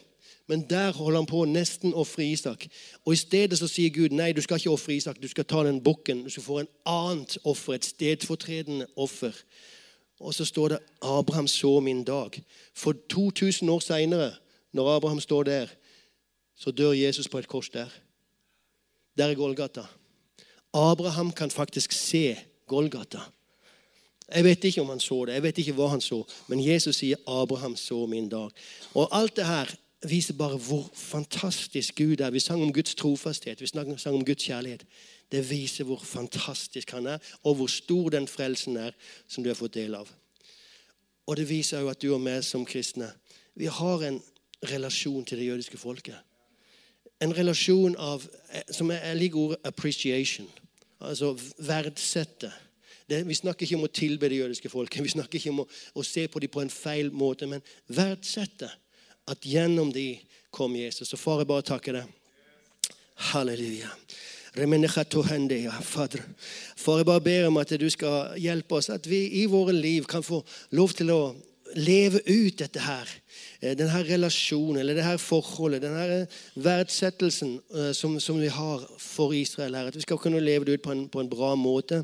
[0.47, 2.67] Men der holder han på å nesten ofre Isak.
[3.05, 5.63] Og I stedet så sier Gud nei, du skal ikke ofre Isak, du skal ta
[5.67, 6.23] den bukken.
[6.23, 9.35] Du skal få en annet offer, et stedfortredende offer.
[10.19, 12.41] Og så står det 'Abraham så min dag'.
[12.73, 14.33] For 2000 år seinere,
[14.71, 15.67] når Abraham står der,
[16.55, 17.89] så dør Jesus på et kors der.
[19.17, 19.83] Der er Golgata.
[20.73, 22.37] Abraham kan faktisk se
[22.67, 23.19] Golgata.
[24.35, 26.95] Jeg vet ikke om han så det, jeg vet ikke hva han så, men Jesus
[26.95, 28.51] sier 'Abraham så min dag'.
[28.93, 29.75] Og alt det her
[30.09, 32.29] viser bare hvor fantastisk Gud er.
[32.29, 34.85] Vi sang om Guds trofasthet, vi sang om Guds kjærlighet.
[35.31, 38.91] Det viser hvor fantastisk han er, og hvor stor den frelsen er
[39.27, 40.09] som du har fått del av.
[41.27, 43.11] Og det viser jo at du og meg som kristne
[43.57, 44.19] vi har en
[44.69, 46.15] relasjon til det jødiske folket.
[47.21, 48.21] En relasjon av,
[48.71, 50.59] som jeg liker ordet 'appreciation'.
[51.01, 52.51] Altså verdsette.
[53.09, 55.03] Det, vi snakker ikke om å tilbe det jødiske folket.
[55.07, 58.69] Vi snakker ikke om å, å se på dem på en feil måte, men verdsette
[59.27, 60.17] at gjennom de
[60.53, 61.09] kom Jesus.
[61.09, 62.13] Så far, jeg bare takker deg.
[63.31, 63.89] Halleluja.
[65.85, 66.23] Fader.
[66.75, 70.07] Far, jeg bare ber om at du skal hjelpe oss, at vi i våre liv
[70.09, 70.41] kan få
[70.77, 71.21] lov til å
[71.77, 73.11] leve ut dette her.
[73.61, 76.27] Eh, denne relasjonen, eller det her forholdet, denne
[76.61, 79.87] verdsettelsen eh, som, som, vi har for Israel her.
[79.89, 82.03] At vi skal kunne leve det ut på en, på en bra måte.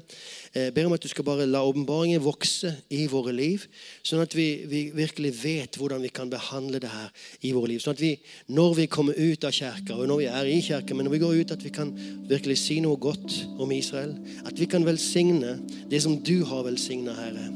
[0.55, 3.67] Jeg eh, ber om at du skal bare la åpenbaringen vokse i våre liv,
[4.01, 7.13] sånn at vi, vi, virkelig vet hvordan vi kan behandle det her
[7.45, 7.83] i våre liv.
[7.83, 8.15] Sånn at vi,
[8.49, 11.23] når vi kommer ut av kirka, og når vi er i kirka, men når vi
[11.27, 11.93] går ut, at vi kan
[12.33, 14.17] virkelig si noe godt om Israel.
[14.49, 15.59] At vi kan velsigne
[15.91, 17.51] det som du har velsigna, Herre.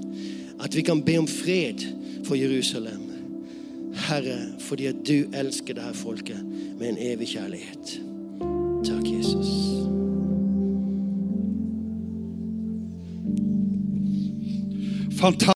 [0.61, 1.81] At vi kan be om fred
[2.29, 3.16] for Jerusalem.
[3.97, 6.43] Herre, fordi at du elsker dette folket
[6.79, 7.97] med en evig kjærlighet.
[8.85, 9.51] Takk, Jesus.
[15.17, 15.45] Fantastisk.